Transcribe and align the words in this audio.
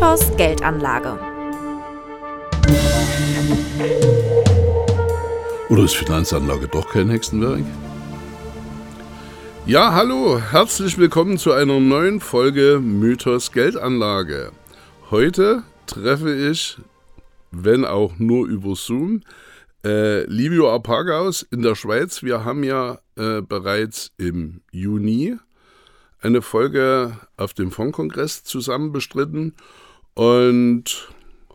Mythos 0.00 0.34
Geldanlage. 0.38 1.18
Oder 5.68 5.84
ist 5.84 5.94
Finanzanlage 5.94 6.68
doch 6.68 6.88
kein 6.88 7.10
Hexenwerk? 7.10 7.66
Ja, 9.66 9.92
hallo, 9.92 10.40
herzlich 10.40 10.96
willkommen 10.96 11.36
zu 11.36 11.52
einer 11.52 11.80
neuen 11.80 12.20
Folge 12.20 12.80
Mythos 12.80 13.52
Geldanlage. 13.52 14.52
Heute 15.10 15.64
treffe 15.86 16.34
ich, 16.34 16.78
wenn 17.50 17.84
auch 17.84 18.14
nur 18.16 18.48
über 18.48 18.76
Zoom, 18.76 19.20
äh, 19.84 20.24
Livio 20.24 20.72
Arpagaus 20.72 21.42
in 21.42 21.60
der 21.60 21.74
Schweiz. 21.74 22.22
Wir 22.22 22.42
haben 22.42 22.64
ja 22.64 23.00
äh, 23.16 23.42
bereits 23.42 24.12
im 24.16 24.62
Juni 24.72 25.36
eine 26.22 26.40
Folge 26.40 27.18
auf 27.36 27.52
dem 27.52 27.70
Fondkongress 27.70 28.44
zusammen 28.44 28.92
bestritten 28.92 29.54
und 30.14 31.08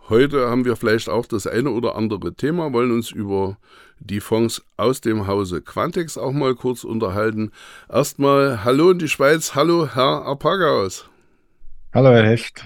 heute 0.09 0.49
haben 0.49 0.65
wir 0.65 0.75
vielleicht 0.75 1.09
auch 1.09 1.25
das 1.25 1.47
eine 1.47 1.71
oder 1.71 1.95
andere 1.95 2.33
Thema, 2.33 2.73
wollen 2.73 2.91
uns 2.91 3.11
über 3.11 3.57
die 3.99 4.19
Fonds 4.19 4.63
aus 4.77 5.01
dem 5.01 5.27
Hause 5.27 5.61
Quantex 5.61 6.17
auch 6.17 6.31
mal 6.31 6.55
kurz 6.55 6.83
unterhalten. 6.83 7.51
Erstmal 7.91 8.63
Hallo 8.63 8.91
in 8.91 8.99
die 8.99 9.07
Schweiz, 9.07 9.55
hallo 9.55 9.87
Herr 9.93 10.23
Arpagaus. 10.25 11.09
Hallo 11.93 12.09
Herr 12.09 12.25
Hecht. 12.25 12.65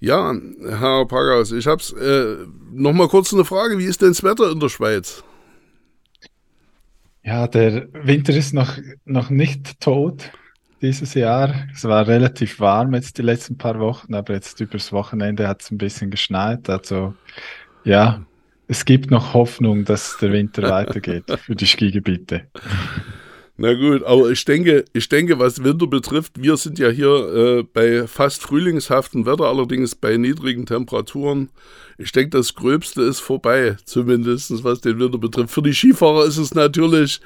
Ja, 0.00 0.34
Herr 0.66 0.88
Arpagaus, 0.88 1.52
ich 1.52 1.66
habe 1.66 1.82
äh, 2.00 2.46
noch 2.72 2.92
mal 2.92 3.08
kurz 3.08 3.32
eine 3.32 3.44
Frage. 3.44 3.78
Wie 3.78 3.84
ist 3.84 4.00
denn 4.00 4.08
das 4.08 4.22
Wetter 4.22 4.50
in 4.50 4.60
der 4.60 4.70
Schweiz? 4.70 5.22
Ja, 7.22 7.46
der 7.46 7.88
Winter 7.92 8.34
ist 8.34 8.54
noch, 8.54 8.78
noch 9.04 9.28
nicht 9.28 9.78
tot 9.80 10.30
dieses 10.82 11.14
Jahr. 11.14 11.54
Es 11.74 11.84
war 11.84 12.06
relativ 12.06 12.60
warm 12.60 12.94
jetzt 12.94 13.18
die 13.18 13.22
letzten 13.22 13.58
paar 13.58 13.78
Wochen, 13.78 14.14
aber 14.14 14.34
jetzt 14.34 14.60
übers 14.60 14.92
Wochenende 14.92 15.48
hat 15.48 15.62
es 15.62 15.70
ein 15.70 15.78
bisschen 15.78 16.10
geschneit. 16.10 16.68
Also 16.68 17.14
ja, 17.84 18.24
es 18.68 18.84
gibt 18.84 19.10
noch 19.10 19.34
Hoffnung, 19.34 19.84
dass 19.84 20.16
der 20.18 20.32
Winter 20.32 20.62
weitergeht 20.70 21.24
für 21.44 21.54
die 21.54 21.66
Skigebiete. 21.66 22.42
Na 23.62 23.74
gut, 23.74 24.02
aber 24.04 24.30
ich 24.30 24.42
denke, 24.46 24.86
ich 24.94 25.06
denke, 25.10 25.38
was 25.38 25.62
Winter 25.62 25.86
betrifft, 25.86 26.40
wir 26.40 26.56
sind 26.56 26.78
ja 26.78 26.88
hier 26.88 27.58
äh, 27.58 27.62
bei 27.62 28.06
fast 28.06 28.40
frühlingshaftem 28.40 29.26
Wetter, 29.26 29.44
allerdings 29.44 29.94
bei 29.94 30.16
niedrigen 30.16 30.64
Temperaturen. 30.64 31.50
Ich 31.98 32.10
denke, 32.12 32.38
das 32.38 32.54
Gröbste 32.54 33.02
ist 33.02 33.20
vorbei, 33.20 33.76
zumindest 33.84 34.64
was 34.64 34.80
den 34.80 34.98
Winter 34.98 35.18
betrifft. 35.18 35.50
Für 35.50 35.60
die 35.60 35.74
Skifahrer 35.74 36.24
ist 36.24 36.38
es 36.38 36.54
natürlich, 36.54 37.20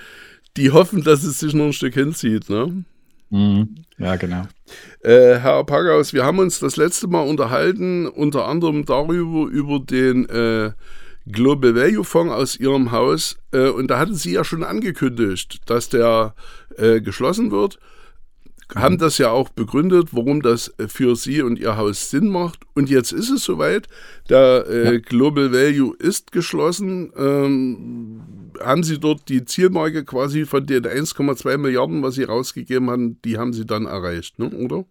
die 0.57 0.73
hoffen, 0.73 1.05
dass 1.05 1.23
es 1.23 1.39
sich 1.39 1.55
noch 1.55 1.67
ein 1.67 1.73
Stück 1.73 1.95
hinzieht. 1.95 2.51
Ne? 2.51 2.85
Mhm. 3.35 3.75
Ja, 3.99 4.15
genau. 4.15 4.47
Äh, 5.01 5.39
Herr 5.39 5.65
Pagaus, 5.65 6.13
wir 6.13 6.25
haben 6.25 6.39
uns 6.39 6.61
das 6.61 6.77
letzte 6.77 7.09
Mal 7.09 7.23
unterhalten, 7.23 8.07
unter 8.07 8.47
anderem 8.47 8.85
darüber, 8.85 9.51
über 9.51 9.81
den 9.81 10.29
äh, 10.29 10.71
Global 11.27 11.75
Value 11.75 12.05
Fonds 12.05 12.33
aus 12.33 12.57
Ihrem 12.57 12.93
Haus. 12.93 13.37
Äh, 13.53 13.71
und 13.71 13.89
da 13.89 13.99
hatten 13.99 14.15
Sie 14.15 14.35
ja 14.35 14.45
schon 14.45 14.63
angekündigt, 14.63 15.63
dass 15.67 15.89
der 15.89 16.37
äh, 16.77 17.01
geschlossen 17.01 17.51
wird. 17.51 17.81
Haben 18.75 18.99
das 18.99 19.19
ja 19.19 19.31
auch 19.31 19.51
begründet, 19.51 20.09
warum 20.13 20.43
das 20.43 20.73
für 20.89 21.17
Sie 21.17 21.43
und 21.43 21.59
Ihr 21.59 21.77
Haus 21.77 22.11
Sinn 22.11 22.29
macht. 22.29 22.61
Und 22.75 22.89
jetzt 22.89 23.13
ist 23.13 23.31
es 23.31 23.45
soweit. 23.45 23.89
Der 24.29 24.67
äh. 24.69 25.01
Global 25.01 25.53
Value 25.53 25.95
ist 25.99 26.33
geschlossen. 26.33 27.13
Ähm, 27.17 28.21
haben 28.61 28.83
Sie 28.83 28.99
dort 28.99 29.29
die 29.29 29.45
Zielmarke 29.45 30.05
quasi 30.05 30.45
von 30.47 30.67
den 30.67 30.85
1,2 30.85 31.59
Milliarden, 31.59 32.03
was 32.03 32.15
Sie 32.15 32.25
rausgegeben 32.25 32.91
haben, 32.91 33.21
die 33.23 33.39
haben 33.39 33.53
Sie 33.53 33.67
dann 33.67 33.87
erreicht, 33.87 34.39
ne? 34.39 34.49
oder? 34.51 34.85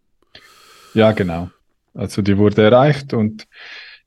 Ja, 0.93 1.11
genau. 1.11 1.49
Also 1.93 2.21
die 2.21 2.37
wurde 2.37 2.63
erreicht 2.63 3.13
und 3.13 3.47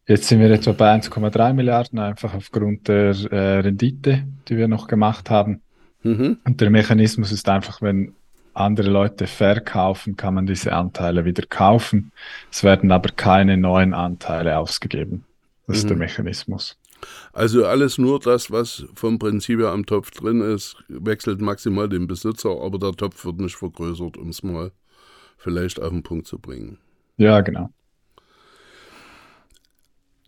Jetzt 0.08 0.28
sind 0.28 0.38
wir 0.38 0.48
etwa 0.50 0.70
bei 0.70 0.94
1,3 0.94 1.52
Milliarden, 1.52 1.98
einfach 1.98 2.32
aufgrund 2.32 2.86
der 2.86 3.08
äh, 3.32 3.58
Rendite, 3.58 4.24
die 4.48 4.56
wir 4.56 4.68
noch 4.68 4.86
gemacht 4.86 5.30
haben. 5.30 5.62
Mhm. 6.04 6.38
Und 6.44 6.60
der 6.60 6.70
Mechanismus 6.70 7.32
ist 7.32 7.48
einfach, 7.48 7.82
wenn 7.82 8.14
andere 8.56 8.90
Leute 8.90 9.26
verkaufen, 9.26 10.16
kann 10.16 10.34
man 10.34 10.46
diese 10.46 10.72
Anteile 10.72 11.24
wieder 11.24 11.44
kaufen. 11.46 12.12
Es 12.50 12.64
werden 12.64 12.90
aber 12.90 13.10
keine 13.10 13.56
neuen 13.56 13.94
Anteile 13.94 14.58
ausgegeben. 14.58 15.24
Das 15.66 15.76
mhm. 15.76 15.80
ist 15.80 15.88
der 15.88 15.96
mhm. 15.96 16.00
Mechanismus. 16.00 16.78
Also 17.32 17.66
alles 17.66 17.98
nur 17.98 18.18
das, 18.20 18.50
was 18.50 18.86
vom 18.94 19.18
Prinzip 19.18 19.60
her 19.60 19.68
am 19.68 19.84
Topf 19.84 20.10
drin 20.10 20.40
ist, 20.40 20.76
wechselt 20.88 21.40
maximal 21.40 21.88
den 21.88 22.06
Besitzer, 22.06 22.50
aber 22.62 22.78
der 22.78 22.92
Topf 22.92 23.24
wird 23.24 23.40
nicht 23.40 23.56
vergrößert, 23.56 24.16
um 24.16 24.30
es 24.30 24.42
mal 24.42 24.72
vielleicht 25.36 25.80
auf 25.80 25.90
den 25.90 26.02
Punkt 26.02 26.26
zu 26.26 26.38
bringen. 26.38 26.78
Ja, 27.18 27.40
genau. 27.42 27.70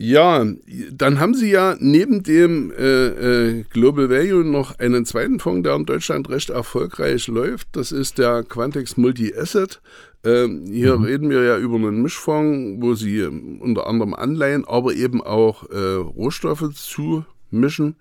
Ja, 0.01 0.45
dann 0.93 1.19
haben 1.19 1.33
Sie 1.33 1.51
ja 1.51 1.75
neben 1.77 2.23
dem 2.23 2.71
äh, 2.71 3.07
äh, 3.07 3.63
Global 3.69 4.09
Value 4.09 4.45
noch 4.45 4.79
einen 4.79 5.05
zweiten 5.05 5.41
Fonds, 5.41 5.63
der 5.63 5.75
in 5.75 5.85
Deutschland 5.85 6.29
recht 6.29 6.49
erfolgreich 6.49 7.27
läuft. 7.27 7.67
Das 7.73 7.91
ist 7.91 8.17
der 8.17 8.43
Quantex 8.43 8.95
Multi-Asset. 8.95 9.81
Ähm, 10.23 10.67
hier 10.67 10.97
mhm. 10.97 11.03
reden 11.03 11.29
wir 11.29 11.43
ja 11.43 11.57
über 11.57 11.75
einen 11.75 12.01
Mischfonds, 12.01 12.81
wo 12.81 12.93
Sie 12.93 13.19
ähm, 13.19 13.59
unter 13.61 13.87
anderem 13.87 14.13
Anleihen, 14.13 14.63
aber 14.65 14.93
eben 14.93 15.21
auch 15.21 15.69
äh, 15.69 15.95
Rohstoffe 15.95 16.69
zumischen. 16.73 17.97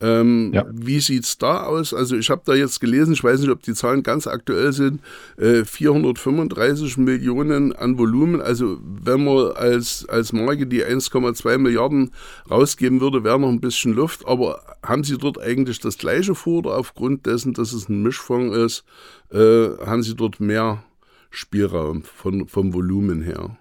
Ähm, 0.00 0.52
ja. 0.54 0.64
Wie 0.72 0.98
sieht 1.00 1.24
es 1.24 1.36
da 1.36 1.64
aus? 1.64 1.92
Also 1.92 2.16
ich 2.16 2.30
habe 2.30 2.42
da 2.44 2.54
jetzt 2.54 2.80
gelesen, 2.80 3.12
ich 3.12 3.22
weiß 3.22 3.40
nicht, 3.40 3.50
ob 3.50 3.62
die 3.62 3.74
Zahlen 3.74 4.02
ganz 4.02 4.26
aktuell 4.26 4.72
sind, 4.72 5.02
äh, 5.36 5.64
435 5.64 6.96
Millionen 6.96 7.74
an 7.74 7.98
Volumen. 7.98 8.40
Also 8.40 8.78
wenn 8.82 9.24
man 9.24 9.52
als, 9.52 10.06
als 10.08 10.32
Marke 10.32 10.66
die 10.66 10.84
1,2 10.84 11.58
Milliarden 11.58 12.12
rausgeben 12.50 13.00
würde, 13.00 13.24
wäre 13.24 13.38
noch 13.38 13.50
ein 13.50 13.60
bisschen 13.60 13.92
Luft. 13.92 14.26
Aber 14.26 14.62
haben 14.82 15.04
Sie 15.04 15.18
dort 15.18 15.38
eigentlich 15.38 15.80
das 15.80 15.98
gleiche 15.98 16.34
vor 16.34 16.60
oder 16.60 16.78
aufgrund 16.78 17.26
dessen, 17.26 17.52
dass 17.52 17.72
es 17.72 17.88
ein 17.88 18.02
Mischfonds 18.02 18.56
ist, 18.56 18.84
äh, 19.32 19.76
haben 19.84 20.02
Sie 20.02 20.16
dort 20.16 20.40
mehr 20.40 20.82
Spielraum 21.30 22.02
von, 22.02 22.48
vom 22.48 22.72
Volumen 22.72 23.22
her? 23.22 23.56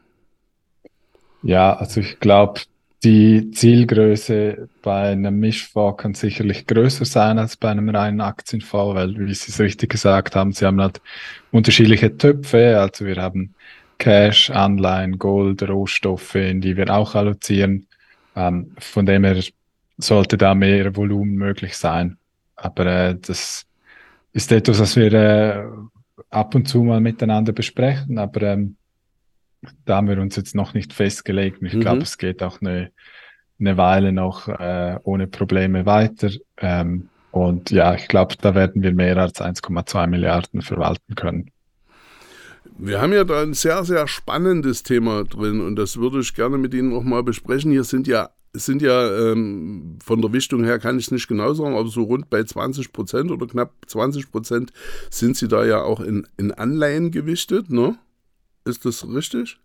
Ja, 1.44 1.76
also 1.76 2.02
ich 2.02 2.20
glaube, 2.20 2.62
die 3.04 3.52
Zielgröße 3.52 4.68
bei 4.82 5.12
einem 5.12 5.40
Mischfonds 5.40 6.02
kann 6.02 6.14
sicherlich 6.14 6.68
größer 6.68 7.06
sein 7.06 7.40
als 7.40 7.56
bei 7.56 7.70
einem 7.70 7.90
reinen 7.90 8.20
Aktienfonds, 8.20 8.96
weil, 8.96 9.18
wie 9.18 9.34
Sie 9.34 9.52
es 9.52 9.60
richtig 9.60 9.92
gesagt 9.92 10.36
haben, 10.36 10.52
Sie 10.52 10.66
haben 10.66 10.82
halt 10.82 11.02
unterschiedliche 11.52 12.18
Töpfe. 12.18 12.80
Also 12.80 13.06
wir 13.06 13.16
haben 13.18 13.56
Cash, 14.00 14.50
Anleihen, 14.50 15.18
Gold, 15.18 15.64
Rohstoffe, 15.68 16.36
in 16.36 16.62
die 16.62 16.76
wir 16.76 16.90
auch 16.94 17.16
allozieren. 17.16 17.88
Ähm, 18.36 18.72
von 18.80 19.06
dem 19.06 19.24
her 19.24 19.42
sollte 19.98 20.38
da 20.38 20.54
mehr 20.54 20.96
Volumen 20.96 21.36
möglich 21.36 21.78
sein. 21.78 22.18
Aber 22.56 22.86
äh, 22.86 23.16
das 23.20 23.66
ist 24.34 24.52
etwas, 24.52 24.80
was 24.80 24.96
wir 24.98 25.14
äh, 25.14 25.64
ab 26.30 26.54
und 26.54 26.68
zu 26.68 26.84
mal 26.84 27.00
miteinander 27.00 27.54
besprechen. 27.54 28.18
Aber 28.18 28.42
ähm, 28.42 28.76
da 29.86 29.98
haben 29.98 30.08
wir 30.08 30.20
uns 30.20 30.36
jetzt 30.36 30.56
noch 30.56 30.74
nicht 30.74 30.94
festgelegt. 30.94 31.62
Und 31.62 31.68
ich 31.68 31.74
mhm. 31.74 31.82
glaube, 31.82 32.02
es 32.02 32.18
geht 32.18 32.42
auch 32.44 32.62
eine, 32.62 32.92
eine 33.60 33.78
Weile 33.78 34.12
noch 34.12 34.48
äh, 34.48 34.98
ohne 35.04 35.28
Probleme 35.28 35.86
weiter. 35.86 36.30
Ähm, 36.58 37.10
und 37.32 37.70
ja, 37.72 37.94
ich 37.94 38.08
glaube, 38.08 38.36
da 38.40 38.56
werden 38.56 38.82
wir 38.82 38.94
mehr 38.94 39.18
als 39.18 39.40
1,2 39.40 40.08
Milliarden 40.08 40.62
verwalten 40.62 41.16
können. 41.16 41.52
Wir 42.78 43.02
haben 43.02 43.14
ja 43.14 43.24
da 43.24 43.42
ein 43.42 43.54
sehr, 43.54 43.84
sehr 43.84 44.08
spannendes 44.08 44.84
Thema 44.84 45.26
drin 45.26 45.60
und 45.60 45.76
das 45.76 45.98
würde 45.98 46.22
ich 46.22 46.34
gerne 46.34 46.58
mit 46.58 46.74
Ihnen 46.74 46.94
auch 46.94 47.04
mal 47.04 47.24
besprechen. 47.24 47.72
Hier 47.72 47.84
sind 47.84 48.08
ja, 48.08 48.30
sind 48.54 48.82
ja 48.82 49.32
ähm, 49.32 50.00
von 50.02 50.22
der 50.22 50.32
Wichtung 50.32 50.64
her, 50.64 50.80
kann 50.80 50.98
ich 50.98 51.08
es 51.08 51.12
nicht 51.12 51.28
genau 51.28 51.54
sagen, 51.54 51.76
aber 51.76 51.90
so 51.90 52.04
rund 52.04 52.30
bei 52.30 52.44
20 52.44 52.94
Prozent 52.94 53.32
oder 53.32 53.48
knapp 53.48 53.74
20 53.86 54.32
Prozent 54.32 54.72
sind 55.10 55.36
Sie 55.36 55.50
da 55.50 55.66
ja 55.66 55.82
auch 55.82 56.00
in, 56.00 56.26
in 56.38 56.52
Anleihen 56.54 57.12
gewichtet, 57.12 57.70
ne? 57.70 57.98
Ist 58.70 58.86
das 58.86 59.06
richtig? 59.08 59.60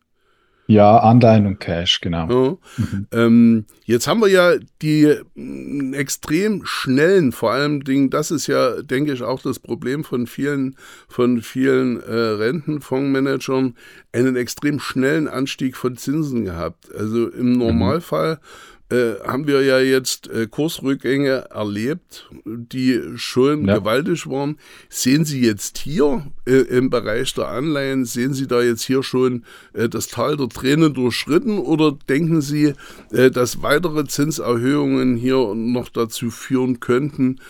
Ja, 0.66 0.96
Anleihen 0.96 1.46
und 1.46 1.60
Cash, 1.60 2.00
genau. 2.00 2.28
Ja. 2.28 2.82
Mhm. 2.82 3.06
Ähm, 3.12 3.64
jetzt 3.84 4.08
haben 4.08 4.20
wir 4.20 4.28
ja 4.28 4.54
die 4.80 5.14
mm, 5.34 5.92
extrem 5.92 6.62
schnellen, 6.64 7.32
vor 7.32 7.52
allem 7.52 7.84
Dingen, 7.84 8.08
das 8.08 8.30
ist 8.30 8.46
ja, 8.46 8.80
denke 8.80 9.12
ich, 9.12 9.22
auch 9.22 9.42
das 9.42 9.58
Problem 9.58 10.04
von 10.04 10.26
vielen, 10.26 10.76
von 11.06 11.42
vielen 11.42 12.00
äh, 12.00 12.14
Rentenfondsmanagern, 12.14 13.74
einen 14.12 14.36
extrem 14.36 14.80
schnellen 14.80 15.28
Anstieg 15.28 15.76
von 15.76 15.98
Zinsen 15.98 16.46
gehabt. 16.46 16.94
Also 16.94 17.28
im 17.28 17.52
mhm. 17.52 17.58
Normalfall 17.58 18.36
mhm 18.36 18.73
äh, 18.94 19.20
haben 19.26 19.46
wir 19.46 19.62
ja 19.62 19.80
jetzt 19.80 20.28
äh, 20.28 20.46
Kursrückgänge 20.46 21.46
erlebt, 21.50 22.30
die 22.44 23.00
schon 23.16 23.66
ja. 23.66 23.78
gewaltig 23.78 24.28
waren. 24.28 24.58
Sehen 24.88 25.24
Sie 25.24 25.40
jetzt 25.40 25.78
hier 25.78 26.26
äh, 26.46 26.52
im 26.52 26.90
Bereich 26.90 27.34
der 27.34 27.48
Anleihen, 27.48 28.04
sehen 28.04 28.34
Sie 28.34 28.46
da 28.46 28.62
jetzt 28.62 28.82
hier 28.82 29.02
schon 29.02 29.44
äh, 29.72 29.88
das 29.88 30.08
Tal 30.08 30.36
der 30.36 30.48
Tränen 30.48 30.94
durchschritten 30.94 31.58
oder 31.58 31.98
denken 32.08 32.40
Sie, 32.40 32.74
äh, 33.10 33.30
dass 33.30 33.62
weitere 33.62 34.04
Zinserhöhungen 34.06 35.16
hier 35.16 35.54
noch 35.54 35.88
dazu 35.88 36.30
führen 36.30 36.78
könnten, 36.80 37.40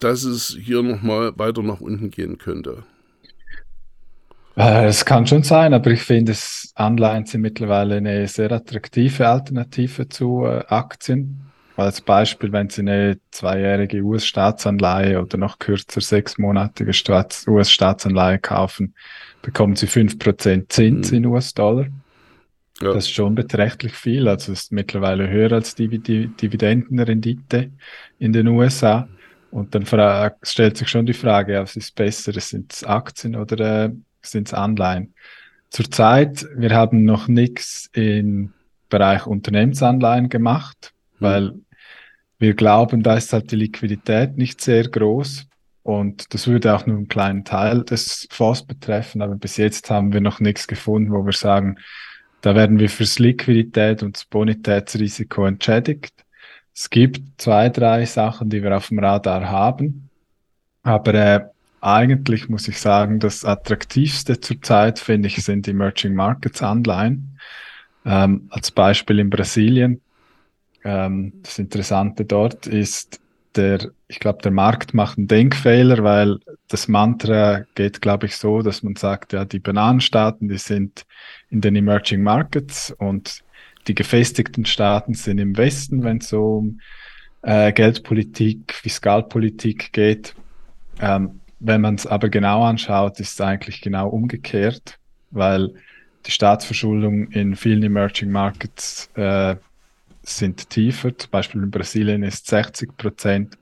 dass 0.00 0.24
es 0.24 0.56
hier 0.60 0.82
nochmal 0.82 1.32
weiter 1.36 1.62
nach 1.62 1.80
unten 1.80 2.10
gehen 2.10 2.38
könnte? 2.38 2.84
Äh, 4.58 4.86
es 4.86 5.04
kann 5.04 5.24
schon 5.24 5.44
sein, 5.44 5.72
aber 5.72 5.92
ich 5.92 6.02
finde, 6.02 6.34
Anleihen 6.74 7.24
sind 7.26 7.42
mittlerweile 7.42 7.98
eine 7.98 8.26
sehr 8.26 8.50
attraktive 8.50 9.28
Alternative 9.28 10.08
zu 10.08 10.44
äh, 10.46 10.64
Aktien. 10.66 11.42
Als 11.76 12.00
Beispiel, 12.00 12.50
wenn 12.50 12.68
Sie 12.68 12.80
eine 12.80 13.20
zweijährige 13.30 14.02
US-Staatsanleihe 14.02 15.22
oder 15.22 15.38
noch 15.38 15.60
kürzer 15.60 16.00
sechsmonatige 16.00 16.90
US-Staatsanleihe 17.46 18.40
kaufen, 18.40 18.94
bekommen 19.42 19.76
Sie 19.76 19.86
fünf 19.86 20.18
Prozent 20.18 20.72
Zins 20.72 21.12
mhm. 21.12 21.18
in 21.18 21.26
US-Dollar. 21.26 21.86
Ja. 22.80 22.94
Das 22.94 23.04
ist 23.04 23.12
schon 23.12 23.36
beträchtlich 23.36 23.92
viel. 23.92 24.26
Also 24.26 24.50
ist 24.50 24.72
mittlerweile 24.72 25.28
höher 25.30 25.52
als 25.52 25.76
die, 25.76 26.00
die 26.00 26.26
Dividendenrendite 26.26 27.70
in 28.18 28.32
den 28.32 28.48
USA. 28.48 29.08
Und 29.52 29.76
dann 29.76 29.86
stellt 30.42 30.76
sich 30.76 30.88
schon 30.88 31.06
die 31.06 31.14
Frage, 31.14 31.60
was 31.60 31.76
ist 31.76 31.94
besser? 31.94 32.32
Sind 32.40 32.72
es 32.72 32.82
Aktien 32.82 33.36
oder 33.36 33.84
äh, 33.84 33.90
sind 34.22 34.48
es 34.48 34.54
Anleihen? 34.54 35.14
Zurzeit, 35.70 36.46
wir 36.56 36.70
haben 36.70 37.04
noch 37.04 37.28
nichts 37.28 37.90
im 37.92 38.52
Bereich 38.88 39.26
Unternehmensanleihen 39.26 40.28
gemacht, 40.28 40.92
mhm. 41.18 41.24
weil 41.24 41.54
wir 42.38 42.54
glauben, 42.54 43.02
da 43.02 43.16
ist 43.16 43.32
halt 43.32 43.50
die 43.50 43.56
Liquidität 43.56 44.36
nicht 44.36 44.60
sehr 44.60 44.88
groß. 44.88 45.46
Und 45.82 46.34
das 46.34 46.46
würde 46.46 46.74
auch 46.74 46.86
nur 46.86 46.98
einen 46.98 47.08
kleinen 47.08 47.44
Teil 47.44 47.82
des 47.82 48.28
Fonds 48.30 48.64
betreffen, 48.64 49.22
aber 49.22 49.36
bis 49.36 49.56
jetzt 49.56 49.90
haben 49.90 50.12
wir 50.12 50.20
noch 50.20 50.38
nichts 50.38 50.66
gefunden, 50.66 51.12
wo 51.12 51.24
wir 51.24 51.32
sagen, 51.32 51.78
da 52.42 52.54
werden 52.54 52.78
wir 52.78 52.90
fürs 52.90 53.18
Liquidität 53.18 54.02
und 54.02 54.16
das 54.16 54.24
Bonitätsrisiko 54.26 55.46
entschädigt. 55.46 56.12
Es 56.74 56.90
gibt 56.90 57.40
zwei, 57.40 57.70
drei 57.70 58.04
Sachen, 58.04 58.50
die 58.50 58.62
wir 58.62 58.76
auf 58.76 58.88
dem 58.88 58.98
Radar 58.98 59.48
haben, 59.48 60.10
aber 60.82 61.14
äh, 61.14 61.40
eigentlich 61.80 62.48
muss 62.48 62.68
ich 62.68 62.80
sagen, 62.80 63.20
das 63.20 63.44
attraktivste 63.44 64.40
zurzeit 64.40 64.98
finde 64.98 65.28
ich 65.28 65.42
sind 65.44 65.68
Emerging 65.68 66.14
Markets 66.14 66.62
Anleihen. 66.62 67.38
Ähm, 68.04 68.48
als 68.50 68.70
Beispiel 68.70 69.18
in 69.18 69.28
Brasilien. 69.28 70.00
Ähm, 70.84 71.32
das 71.42 71.58
Interessante 71.58 72.24
dort 72.24 72.66
ist, 72.66 73.20
der, 73.54 73.90
ich 74.06 74.20
glaube, 74.20 74.40
der 74.42 74.52
Markt 74.52 74.94
macht 74.94 75.18
einen 75.18 75.28
Denkfehler, 75.28 76.02
weil 76.04 76.38
das 76.68 76.88
Mantra 76.88 77.64
geht, 77.74 78.00
glaube 78.00 78.26
ich, 78.26 78.36
so, 78.36 78.62
dass 78.62 78.82
man 78.82 78.96
sagt, 78.96 79.32
ja, 79.32 79.44
die 79.44 79.58
Bananenstaaten, 79.58 80.48
die 80.48 80.58
sind 80.58 81.04
in 81.50 81.60
den 81.60 81.76
Emerging 81.76 82.22
Markets 82.22 82.94
und 82.98 83.42
die 83.88 83.94
gefestigten 83.94 84.64
Staaten 84.64 85.14
sind 85.14 85.38
im 85.38 85.56
Westen, 85.56 86.04
wenn 86.04 86.18
es 86.18 86.28
so 86.28 86.58
um 86.58 86.80
äh, 87.42 87.72
Geldpolitik, 87.72 88.72
Fiskalpolitik 88.72 89.92
geht. 89.92 90.34
Ähm, 91.00 91.40
wenn 91.60 91.80
man 91.80 91.96
es 91.96 92.06
aber 92.06 92.28
genau 92.28 92.64
anschaut, 92.64 93.18
ist 93.20 93.34
es 93.34 93.40
eigentlich 93.40 93.80
genau 93.80 94.08
umgekehrt, 94.08 94.98
weil 95.30 95.74
die 96.26 96.30
Staatsverschuldung 96.30 97.28
in 97.28 97.56
vielen 97.56 97.82
Emerging 97.82 98.30
Markets 98.30 99.10
äh, 99.14 99.56
sind 100.22 100.70
tiefer. 100.70 101.16
Zum 101.16 101.30
Beispiel 101.30 101.62
in 101.62 101.70
Brasilien 101.70 102.22
ist 102.22 102.46
60 102.46 102.96
Prozent. 102.96 103.58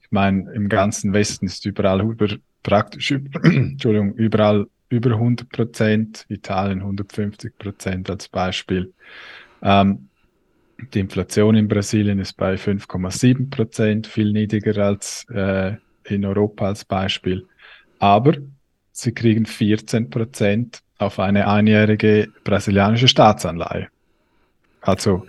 Ich 0.00 0.10
meine, 0.10 0.50
im 0.52 0.68
ganzen 0.68 1.12
Westen 1.12 1.46
ist 1.46 1.66
überall 1.66 2.00
über, 2.00 2.28
praktisch, 2.62 3.10
Entschuldigung, 3.42 4.14
überall 4.14 4.66
über 4.88 5.12
100 5.12 5.48
Prozent, 5.48 6.24
Italien 6.28 6.80
150 6.80 7.58
Prozent 7.58 8.08
als 8.08 8.28
Beispiel. 8.28 8.92
Ähm, 9.62 10.08
die 10.94 11.00
Inflation 11.00 11.56
in 11.56 11.68
Brasilien 11.68 12.18
ist 12.18 12.34
bei 12.34 12.54
5,7 12.54 13.50
Prozent, 13.50 14.06
viel 14.06 14.32
niedriger 14.32 14.84
als 14.84 15.26
äh, 15.30 15.76
in 16.08 16.24
Europa 16.24 16.66
als 16.66 16.84
Beispiel. 16.84 17.46
Aber 17.98 18.34
sie 18.92 19.12
kriegen 19.12 19.46
14 19.46 20.10
Prozent 20.10 20.80
auf 20.98 21.18
eine 21.18 21.48
einjährige 21.48 22.28
brasilianische 22.44 23.08
Staatsanleihe. 23.08 23.88
Also 24.80 25.26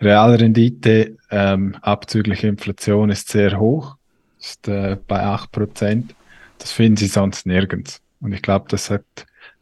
Realrendite 0.00 1.16
ähm, 1.30 1.76
abzüglich 1.82 2.44
Inflation 2.44 3.10
ist 3.10 3.28
sehr 3.28 3.58
hoch, 3.58 3.96
ist 4.38 4.66
äh, 4.68 4.96
bei 5.06 5.20
8 5.22 5.52
Prozent. 5.52 6.14
Das 6.58 6.72
finden 6.72 6.96
Sie 6.96 7.06
sonst 7.06 7.46
nirgends. 7.46 8.00
Und 8.20 8.32
ich 8.32 8.42
glaube, 8.42 8.66
das 8.68 8.90
hat 8.90 9.04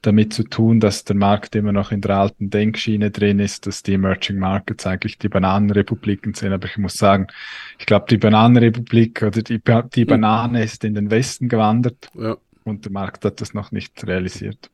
damit 0.02 0.32
zu 0.32 0.44
tun, 0.44 0.78
dass 0.80 1.04
der 1.04 1.16
Markt 1.16 1.56
immer 1.56 1.72
noch 1.72 1.90
in 1.90 2.00
der 2.00 2.16
alten 2.16 2.50
Denkschiene 2.50 3.10
drin 3.10 3.40
ist, 3.40 3.66
dass 3.66 3.82
die 3.82 3.94
Emerging 3.94 4.38
Markets 4.38 4.86
eigentlich 4.86 5.18
die 5.18 5.28
Bananenrepubliken 5.28 6.34
sind. 6.34 6.52
Aber 6.52 6.66
ich 6.66 6.78
muss 6.78 6.94
sagen, 6.94 7.26
ich 7.78 7.86
glaube, 7.86 8.06
die 8.08 8.18
Bananenrepublik 8.18 9.22
oder 9.22 9.42
die, 9.42 9.60
die 9.94 10.04
Banane 10.04 10.62
ist 10.62 10.84
in 10.84 10.94
den 10.94 11.10
Westen 11.10 11.48
gewandert 11.48 12.10
ja. 12.14 12.36
und 12.64 12.84
der 12.84 12.92
Markt 12.92 13.24
hat 13.24 13.40
das 13.40 13.54
noch 13.54 13.72
nicht 13.72 14.06
realisiert. 14.06 14.70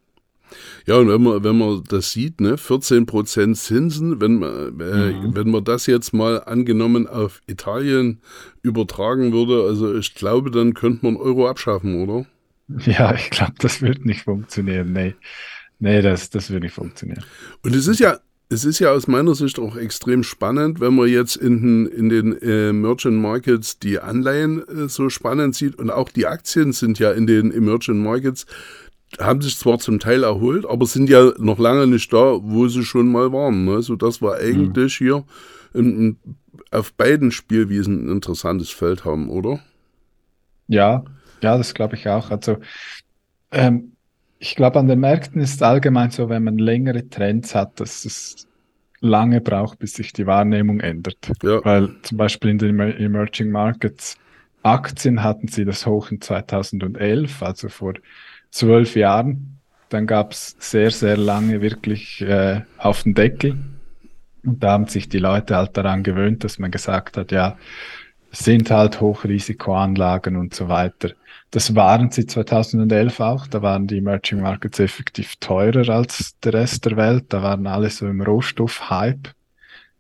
Ja, 0.87 0.99
und 0.99 1.09
wenn 1.09 1.23
man, 1.23 1.43
wenn 1.43 1.59
man 1.59 1.83
das 1.89 2.13
sieht, 2.13 2.41
ne, 2.41 2.57
14 2.59 3.07
Prozent 3.07 3.57
Zinsen, 3.57 4.21
wenn 4.21 4.39
man, 4.39 4.81
äh, 4.81 5.13
mhm. 5.13 5.35
wenn 5.35 5.51
man 5.51 5.65
das 5.65 5.87
jetzt 5.87 6.13
mal 6.13 6.45
angenommen 6.45 7.07
auf 7.07 7.41
Italien 7.47 8.21
übertragen 8.63 9.33
würde, 9.33 9.65
also 9.65 9.97
ich 9.97 10.15
glaube, 10.15 10.51
dann 10.51 10.75
könnte 10.75 11.07
man 11.07 11.17
Euro 11.17 11.49
abschaffen, 11.49 12.03
oder? 12.03 12.27
Ja, 12.87 13.15
ich 13.15 13.31
glaube, 13.31 13.55
das 13.59 13.83
wird 13.83 14.05
nicht 14.05 14.23
funktionieren. 14.23 14.93
Nee, 14.93 15.15
nee 15.79 16.03
das, 16.03 16.31
das 16.31 16.51
wird 16.51 16.63
nicht 16.63 16.75
funktionieren. 16.75 17.25
Und 17.63 17.75
es 17.75 17.87
ist 17.87 18.01
ja, 18.01 18.19
es 18.49 18.65
ist 18.65 18.79
ja 18.79 18.93
aus 18.93 19.07
meiner 19.07 19.35
Sicht 19.35 19.59
auch 19.59 19.77
extrem 19.77 20.23
spannend, 20.23 20.81
wenn 20.81 20.95
man 20.95 21.09
jetzt 21.09 21.37
in, 21.37 21.87
in 21.87 22.09
den 22.09 22.41
äh, 22.41 22.73
Merchant 22.73 23.17
Markets 23.17 23.79
die 23.79 23.99
Anleihen 23.99 24.67
äh, 24.69 24.89
so 24.89 25.09
spannend 25.09 25.55
sieht 25.55 25.77
und 25.77 25.91
auch 25.91 26.09
die 26.09 26.27
Aktien 26.27 26.73
sind 26.73 26.99
ja 26.99 27.13
in 27.13 27.27
den 27.27 27.53
Emerging 27.53 28.03
Markets, 28.03 28.47
haben 29.19 29.41
sich 29.41 29.59
zwar 29.59 29.79
zum 29.79 29.99
Teil 29.99 30.25
erholt, 30.25 30.67
aber 30.67 30.87
sind 30.87 31.09
ja 31.09 31.33
noch 31.39 31.59
lange 31.59 31.87
nicht 31.87 32.13
da, 32.13 32.39
wo 32.43 32.69
sie 32.69 32.85
schon 32.85 33.11
mal 33.11 33.33
waren. 33.33 33.65
Ne? 33.65 33.83
So 33.83 33.97
dass 33.97 34.21
wir 34.21 34.37
eigentlich 34.37 35.01
mhm. 35.01 35.05
hier 35.05 35.25
in, 35.73 35.99
in, 35.99 36.17
auf 36.71 36.93
beiden 36.93 37.31
Spielwiesen 37.31 38.07
ein 38.07 38.13
interessantes 38.13 38.71
Feld 38.71 39.05
haben, 39.05 39.31
oder? 39.31 39.61
Ja, 40.67 41.05
ja, 41.45 41.59
das 41.59 41.75
glaube 41.75 41.95
ich 41.95 42.09
auch. 42.09 42.31
Also 42.31 42.57
ähm, 43.53 43.93
ich 44.39 44.57
glaube, 44.57 44.79
an 44.79 44.89
den 44.89 45.01
Märkten 45.01 45.41
ist 45.41 45.55
es 45.55 45.63
allgemein 45.63 46.11
so, 46.11 46.29
wenn 46.29 46.43
man 46.43 46.59
längere 46.59 47.09
Trends 47.09 47.55
hat, 47.55 47.81
dass 47.81 48.05
es 48.05 48.49
lange 49.01 49.41
braucht, 49.41 49.79
bis 49.79 49.95
sich 49.95 50.13
die 50.13 50.27
Wahrnehmung 50.27 50.81
ändert. 50.81 51.19
Ja. 51.43 51.65
Weil 51.65 51.91
zum 52.03 52.19
Beispiel 52.19 52.51
in 52.51 52.59
den 52.59 52.81
Emerging 52.81 53.51
Markets 53.51 54.17
Aktien 54.63 55.23
hatten 55.23 55.49
sie 55.49 55.67
das 55.67 55.85
hoch 55.85 56.11
in 56.11 56.23
2011, 56.23 57.43
also 57.43 57.69
vor 57.69 57.93
zwölf 58.51 58.97
Jahren. 58.97 59.59
Dann 59.91 60.07
gab 60.07 60.33
es 60.33 60.57
sehr, 60.59 60.91
sehr 60.91 61.19
lange 61.19 61.61
wirklich 61.61 62.23
äh, 62.23 62.63
auf 62.79 63.03
den 63.03 63.13
Deckel. 63.13 63.59
Und 64.43 64.63
da 64.63 64.73
haben 64.73 64.87
sich 64.87 65.11
die 65.11 65.19
Leute 65.19 65.57
halt 65.57 65.77
daran 65.77 66.03
gewöhnt, 66.03 66.43
dass 66.45 66.59
man 66.59 66.71
gesagt 66.71 67.19
hat, 67.19 67.31
ja, 67.31 67.59
es 68.33 68.39
sind 68.41 68.71
halt 68.71 69.03
Hochrisikoanlagen 69.03 70.37
und 70.37 70.55
so 70.55 70.69
weiter. 70.69 71.11
Das 71.55 71.77
waren 71.77 72.11
sie 72.11 72.27
2011 72.27 73.21
auch. 73.21 73.47
Da 73.47 73.63
waren 73.63 73.87
die 73.87 73.99
Emerging 73.99 74.41
Markets 74.41 74.81
effektiv 74.81 75.37
teurer 75.37 75.89
als 75.89 76.37
der 76.41 76.53
Rest 76.53 76.85
der 76.85 76.97
Welt. 76.97 77.27
Da 77.29 77.45
waren 77.45 77.69
alle 77.69 77.91
so 77.91 78.09
im 78.09 78.23
Rohstoff-Hype. 78.23 79.29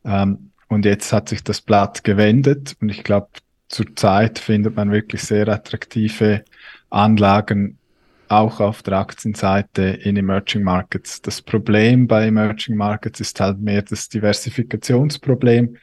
Ähm, 0.04 0.50
und 0.66 0.84
jetzt 0.84 1.12
hat 1.12 1.28
sich 1.28 1.44
das 1.44 1.60
Blatt 1.60 2.02
gewendet. 2.02 2.74
Und 2.80 2.88
ich 2.88 3.04
glaube, 3.04 3.28
zurzeit 3.68 4.40
findet 4.40 4.74
man 4.74 4.90
wirklich 4.90 5.22
sehr 5.22 5.46
attraktive 5.46 6.44
Anlagen 6.90 7.78
auch 8.26 8.58
auf 8.58 8.82
der 8.82 8.94
Aktienseite 8.94 9.82
in 9.82 10.16
Emerging 10.16 10.64
Markets. 10.64 11.22
Das 11.22 11.40
Problem 11.40 12.08
bei 12.08 12.26
Emerging 12.26 12.74
Markets 12.74 13.20
ist 13.20 13.38
halt 13.38 13.60
mehr 13.60 13.82
das 13.82 14.08
Diversifikationsproblem, 14.08 15.76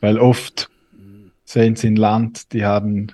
weil 0.00 0.18
oft 0.18 0.70
sehen 1.44 1.76
Sie 1.76 1.88
ein 1.88 1.96
Land, 1.96 2.54
die 2.54 2.64
haben 2.64 3.12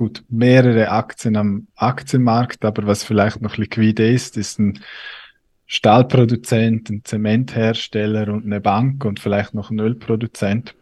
gut, 0.00 0.24
mehrere 0.30 0.88
Aktien 0.88 1.36
am 1.36 1.66
Aktienmarkt, 1.76 2.64
aber 2.64 2.86
was 2.86 3.04
vielleicht 3.04 3.42
noch 3.42 3.58
liquide 3.58 4.10
ist, 4.10 4.38
ist 4.38 4.58
ein 4.58 4.80
Stahlproduzent, 5.66 6.88
ein 6.88 7.04
Zementhersteller 7.04 8.32
und 8.32 8.46
eine 8.46 8.62
Bank 8.62 9.04
und 9.04 9.20
vielleicht 9.20 9.52
noch 9.52 9.68
ein 9.68 9.78
Ölproduzent. 9.78 10.74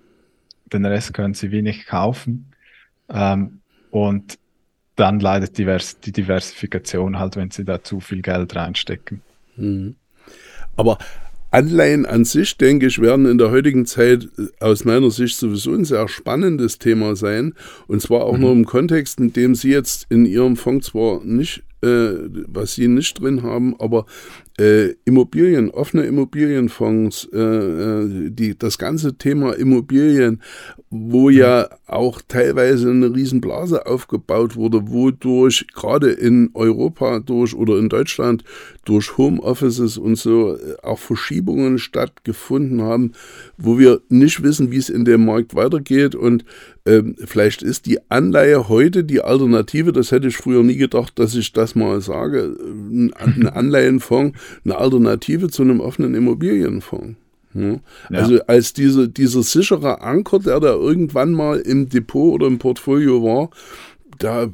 Den 0.72 0.86
Rest 0.86 1.14
können 1.14 1.34
sie 1.34 1.50
wenig 1.50 1.86
kaufen. 1.86 2.52
Ähm, 3.08 3.60
und 3.90 4.38
dann 4.94 5.18
leidet 5.18 5.58
divers 5.58 5.98
die 5.98 6.12
Diversifikation 6.12 7.18
halt, 7.18 7.34
wenn 7.34 7.50
sie 7.50 7.64
da 7.64 7.82
zu 7.82 7.98
viel 7.98 8.22
Geld 8.22 8.54
reinstecken. 8.54 9.20
Mhm. 9.56 9.96
Aber 10.76 10.96
Anleihen 11.50 12.04
an 12.04 12.24
sich, 12.24 12.58
denke 12.58 12.86
ich, 12.86 13.00
werden 13.00 13.26
in 13.26 13.38
der 13.38 13.50
heutigen 13.50 13.86
Zeit 13.86 14.28
äh, 14.38 14.46
aus 14.60 14.84
meiner 14.84 15.10
Sicht 15.10 15.36
sowieso 15.36 15.72
ein 15.72 15.84
sehr 15.84 16.08
spannendes 16.08 16.78
Thema 16.78 17.16
sein. 17.16 17.54
Und 17.86 18.02
zwar 18.02 18.24
auch 18.24 18.34
mhm. 18.34 18.40
nur 18.40 18.52
im 18.52 18.64
Kontext, 18.66 19.18
in 19.18 19.32
dem 19.32 19.54
Sie 19.54 19.70
jetzt 19.70 20.06
in 20.10 20.26
Ihrem 20.26 20.56
Fonds 20.56 20.88
zwar 20.88 21.24
nicht 21.24 21.62
was 21.80 22.74
Sie 22.74 22.88
nicht 22.88 23.20
drin 23.20 23.42
haben, 23.42 23.78
aber 23.78 24.06
äh, 24.58 24.94
Immobilien, 25.04 25.70
offene 25.70 26.02
Immobilienfonds, 26.04 27.28
äh, 27.32 27.38
äh, 27.38 28.30
die, 28.30 28.58
das 28.58 28.78
ganze 28.78 29.16
Thema 29.16 29.52
Immobilien, 29.52 30.42
wo 30.90 31.30
ja 31.30 31.68
auch 31.86 32.20
teilweise 32.26 32.90
eine 32.90 33.14
Riesenblase 33.14 33.86
aufgebaut 33.86 34.56
wurde, 34.56 34.90
wodurch 34.90 35.66
gerade 35.72 36.10
in 36.10 36.50
Europa 36.54 37.20
durch 37.20 37.54
oder 37.54 37.78
in 37.78 37.88
Deutschland 37.88 38.42
durch 38.84 39.16
Homeoffices 39.16 39.96
und 39.96 40.16
so 40.16 40.56
äh, 40.56 40.76
auch 40.82 40.98
Verschiebungen 40.98 41.78
stattgefunden 41.78 42.82
haben, 42.82 43.12
wo 43.58 43.78
wir 43.78 44.00
nicht 44.08 44.42
wissen, 44.42 44.70
wie 44.70 44.76
es 44.76 44.88
in 44.88 45.04
dem 45.04 45.24
Markt 45.26 45.54
weitergeht 45.54 46.14
und 46.14 46.44
ähm, 46.86 47.16
vielleicht 47.24 47.62
ist 47.62 47.86
die 47.86 47.98
Anleihe 48.08 48.68
heute 48.68 49.04
die 49.04 49.20
Alternative, 49.20 49.92
das 49.92 50.12
hätte 50.12 50.28
ich 50.28 50.36
früher 50.36 50.62
nie 50.62 50.76
gedacht, 50.76 51.18
dass 51.18 51.34
ich 51.34 51.52
das 51.52 51.74
mal 51.74 52.00
sage, 52.00 52.56
ein 52.58 53.12
Anleihenfonds 53.52 54.38
eine 54.64 54.78
Alternative 54.78 55.48
zu 55.50 55.62
einem 55.62 55.80
offenen 55.80 56.14
Immobilienfonds. 56.14 57.16
Ja. 57.54 57.80
Also 58.10 58.40
als 58.46 58.72
diese, 58.72 59.08
dieser 59.08 59.42
sichere 59.42 60.02
Anker, 60.02 60.38
der 60.38 60.60
da 60.60 60.74
irgendwann 60.74 61.32
mal 61.32 61.58
im 61.58 61.88
Depot 61.88 62.34
oder 62.34 62.46
im 62.46 62.58
Portfolio 62.58 63.22
war, 63.22 63.50
da 64.18 64.48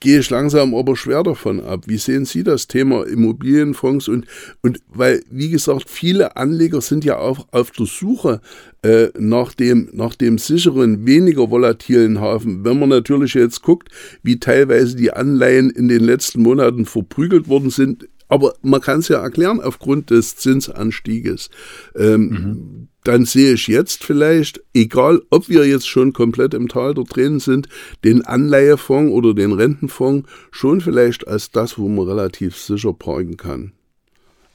gehe 0.00 0.20
ich 0.20 0.30
langsam 0.30 0.74
aber 0.74 0.96
schwer 0.96 1.22
davon 1.22 1.60
ab. 1.60 1.84
Wie 1.86 1.98
sehen 1.98 2.24
Sie 2.24 2.44
das 2.44 2.68
Thema 2.68 3.06
Immobilienfonds? 3.06 4.08
Und, 4.08 4.26
und 4.62 4.80
weil, 4.88 5.22
wie 5.30 5.50
gesagt, 5.50 5.90
viele 5.90 6.36
Anleger 6.36 6.80
sind 6.80 7.04
ja 7.04 7.18
auch 7.18 7.48
auf 7.50 7.70
der 7.72 7.86
Suche 7.86 8.40
äh, 8.82 9.08
nach, 9.18 9.54
dem, 9.54 9.88
nach 9.92 10.14
dem 10.14 10.38
sicheren, 10.38 11.06
weniger 11.06 11.50
volatilen 11.50 12.20
Hafen. 12.20 12.64
Wenn 12.64 12.78
man 12.78 12.88
natürlich 12.88 13.34
jetzt 13.34 13.62
guckt, 13.62 13.88
wie 14.22 14.38
teilweise 14.38 14.96
die 14.96 15.12
Anleihen 15.12 15.70
in 15.70 15.88
den 15.88 16.02
letzten 16.02 16.42
Monaten 16.42 16.86
verprügelt 16.86 17.48
worden 17.48 17.70
sind, 17.70 18.08
aber 18.28 18.54
man 18.62 18.80
kann 18.80 19.00
es 19.00 19.08
ja 19.08 19.20
erklären 19.20 19.60
aufgrund 19.60 20.10
des 20.10 20.36
Zinsanstieges. 20.36 21.50
Ähm, 21.96 22.28
mhm. 22.28 22.88
Dann 23.10 23.24
sehe 23.24 23.54
ich 23.54 23.66
jetzt 23.66 24.04
vielleicht, 24.04 24.62
egal 24.72 25.20
ob 25.30 25.48
wir 25.48 25.66
jetzt 25.66 25.88
schon 25.88 26.12
komplett 26.12 26.54
im 26.54 26.68
Tal 26.68 26.94
der 26.94 27.02
Tränen 27.02 27.40
sind, 27.40 27.68
den 28.04 28.24
Anleihefonds 28.24 29.12
oder 29.12 29.34
den 29.34 29.50
Rentenfonds 29.50 30.30
schon 30.52 30.80
vielleicht 30.80 31.26
als 31.26 31.50
das, 31.50 31.76
wo 31.76 31.88
man 31.88 32.06
relativ 32.06 32.56
sicher 32.56 32.92
parken 32.92 33.36
kann. 33.36 33.72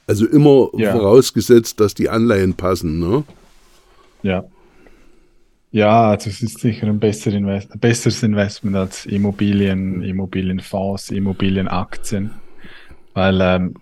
Also 0.06 0.26
immer 0.26 0.70
ja. 0.72 0.92
vorausgesetzt, 0.92 1.80
dass 1.80 1.92
die 1.92 2.08
Anleihen 2.08 2.54
passen, 2.54 2.98
ne? 2.98 3.24
Ja. 4.22 4.42
Ja, 5.70 6.12
also 6.12 6.30
es 6.30 6.40
ist 6.40 6.58
sicher 6.60 6.86
ein 6.86 6.98
besseres 6.98 8.22
Investment 8.22 8.74
als 8.74 9.04
Immobilien, 9.04 10.00
Immobilienfonds, 10.00 11.10
Immobilienaktien. 11.10 12.30
Weil 13.12 13.38
ähm, 13.42 13.74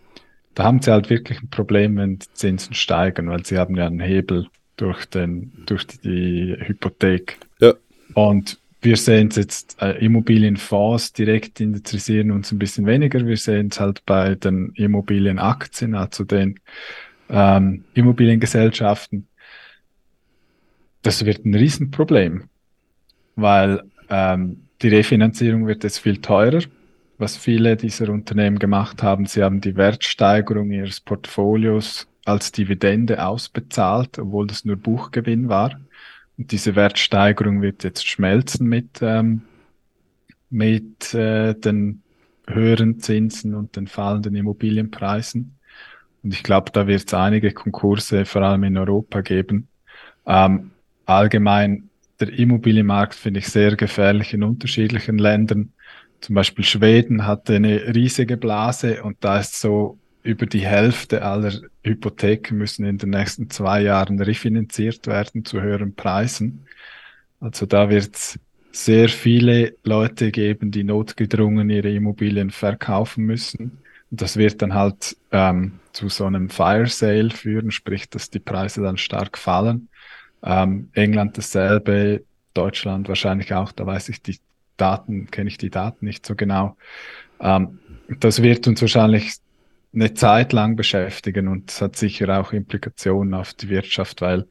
da 0.56 0.64
haben 0.64 0.82
sie 0.82 0.90
halt 0.90 1.10
wirklich 1.10 1.40
ein 1.40 1.50
Problem, 1.50 1.96
wenn 1.96 2.18
die 2.18 2.26
Zinsen 2.32 2.74
steigen, 2.74 3.28
weil 3.28 3.46
sie 3.46 3.56
haben 3.56 3.76
ja 3.76 3.86
einen 3.86 4.00
Hebel 4.00 4.48
durch, 4.76 5.04
den, 5.06 5.52
durch 5.66 5.86
die, 5.86 6.56
Hypothek. 6.58 7.38
Ja. 7.60 7.74
Und 8.14 8.58
wir 8.80 8.96
sehen 8.96 9.28
es 9.28 9.36
jetzt, 9.36 9.80
äh, 9.80 10.04
Immobilienfonds 10.04 11.12
direkt 11.12 11.60
interessieren 11.60 12.30
uns 12.30 12.52
ein 12.52 12.58
bisschen 12.58 12.86
weniger. 12.86 13.26
Wir 13.26 13.36
sehen 13.36 13.68
es 13.70 13.80
halt 13.80 14.04
bei 14.04 14.34
den 14.34 14.72
Immobilienaktien, 14.74 15.94
also 15.94 16.24
den 16.24 16.60
ähm, 17.30 17.84
Immobiliengesellschaften. 17.94 19.26
Das 21.02 21.24
wird 21.24 21.44
ein 21.44 21.54
Riesenproblem, 21.54 22.44
weil 23.36 23.82
ähm, 24.10 24.64
die 24.82 24.88
Refinanzierung 24.88 25.66
wird 25.66 25.84
jetzt 25.84 25.98
viel 25.98 26.20
teurer 26.20 26.60
was 27.18 27.36
viele 27.36 27.76
dieser 27.76 28.08
Unternehmen 28.08 28.58
gemacht 28.58 29.02
haben. 29.02 29.26
Sie 29.26 29.42
haben 29.42 29.60
die 29.60 29.76
Wertsteigerung 29.76 30.70
ihres 30.70 31.00
Portfolios 31.00 32.06
als 32.24 32.52
Dividende 32.52 33.24
ausbezahlt, 33.24 34.18
obwohl 34.18 34.46
das 34.46 34.64
nur 34.64 34.76
Buchgewinn 34.76 35.48
war. 35.48 35.78
Und 36.36 36.52
diese 36.52 36.74
Wertsteigerung 36.74 37.62
wird 37.62 37.84
jetzt 37.84 38.06
schmelzen 38.06 38.68
mit, 38.68 39.00
ähm, 39.02 39.42
mit 40.50 41.14
äh, 41.14 41.54
den 41.54 42.02
höheren 42.46 43.00
Zinsen 43.00 43.54
und 43.54 43.76
den 43.76 43.86
fallenden 43.86 44.34
Immobilienpreisen. 44.34 45.58
Und 46.22 46.34
ich 46.34 46.42
glaube, 46.42 46.72
da 46.72 46.86
wird 46.86 47.06
es 47.06 47.14
einige 47.14 47.52
Konkurse, 47.52 48.24
vor 48.24 48.42
allem 48.42 48.64
in 48.64 48.78
Europa, 48.78 49.20
geben. 49.20 49.68
Ähm, 50.26 50.70
allgemein, 51.04 51.90
der 52.20 52.32
Immobilienmarkt 52.32 53.14
finde 53.14 53.40
ich 53.40 53.48
sehr 53.48 53.76
gefährlich 53.76 54.32
in 54.32 54.42
unterschiedlichen 54.42 55.18
Ländern. 55.18 55.72
Zum 56.20 56.34
Beispiel 56.34 56.64
Schweden 56.64 57.26
hatte 57.26 57.56
eine 57.56 57.94
riesige 57.94 58.36
Blase 58.36 59.02
und 59.02 59.18
da 59.20 59.40
ist 59.40 59.60
so 59.60 59.98
über 60.24 60.46
die 60.46 60.66
Hälfte 60.66 61.22
aller 61.22 61.52
Hypotheken 61.84 62.56
müssen 62.56 62.84
in 62.86 62.98
den 62.98 63.10
nächsten 63.10 63.50
zwei 63.50 63.82
Jahren 63.82 64.20
refinanziert 64.20 65.06
werden 65.06 65.44
zu 65.44 65.60
höheren 65.60 65.94
Preisen. 65.94 66.66
Also 67.40 67.66
da 67.66 67.90
wird 67.90 68.16
es 68.16 68.38
sehr 68.72 69.08
viele 69.08 69.76
Leute 69.84 70.32
geben, 70.32 70.70
die 70.70 70.82
notgedrungen 70.82 71.68
ihre 71.68 71.90
Immobilien 71.90 72.50
verkaufen 72.50 73.24
müssen. 73.24 73.78
Und 74.10 74.22
das 74.22 74.36
wird 74.36 74.62
dann 74.62 74.74
halt 74.74 75.16
ähm, 75.30 75.78
zu 75.92 76.08
so 76.08 76.24
einem 76.24 76.48
Fire 76.48 76.86
Sale 76.86 77.30
führen, 77.30 77.70
sprich, 77.70 78.08
dass 78.08 78.30
die 78.30 78.40
Preise 78.40 78.82
dann 78.82 78.96
stark 78.96 79.36
fallen. 79.36 79.88
Ähm, 80.42 80.88
England 80.94 81.36
dasselbe, 81.36 82.24
Deutschland 82.54 83.08
wahrscheinlich 83.08 83.52
auch, 83.52 83.72
da 83.72 83.86
weiß 83.86 84.08
ich 84.08 84.22
die 84.22 84.38
Daten, 84.78 85.30
kenne 85.30 85.48
ich 85.48 85.58
die 85.58 85.70
Daten 85.70 86.06
nicht 86.06 86.24
so 86.24 86.34
genau. 86.34 86.76
Ähm, 87.40 87.78
das 88.20 88.42
wird 88.42 88.66
uns 88.66 88.80
wahrscheinlich 88.80 89.34
eine 89.94 90.14
Zeit 90.14 90.52
lang 90.52 90.76
beschäftigen 90.76 91.48
und 91.48 91.70
es 91.70 91.80
hat 91.80 91.96
sicher 91.96 92.40
auch 92.40 92.52
Implikationen 92.52 93.34
auf 93.34 93.54
die 93.54 93.68
Wirtschaft, 93.68 94.20
weil 94.20 94.46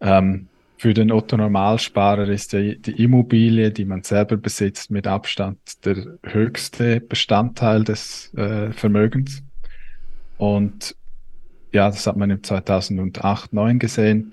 ähm, 0.00 0.48
für 0.76 0.94
den 0.94 1.10
Otto 1.10 1.36
Normalsparer 1.36 2.28
ist 2.28 2.52
die, 2.52 2.80
die 2.80 3.02
Immobilie, 3.02 3.72
die 3.72 3.84
man 3.84 4.04
selber 4.04 4.36
besitzt, 4.36 4.90
mit 4.90 5.06
Abstand 5.06 5.58
der 5.84 6.18
höchste 6.22 7.00
Bestandteil 7.00 7.82
des 7.82 8.32
äh, 8.34 8.70
Vermögens. 8.72 9.42
Und 10.36 10.94
ja, 11.72 11.86
das 11.90 12.06
hat 12.06 12.16
man 12.16 12.30
im 12.30 12.42
2008, 12.42 13.16
2009 13.16 13.78
gesehen 13.78 14.32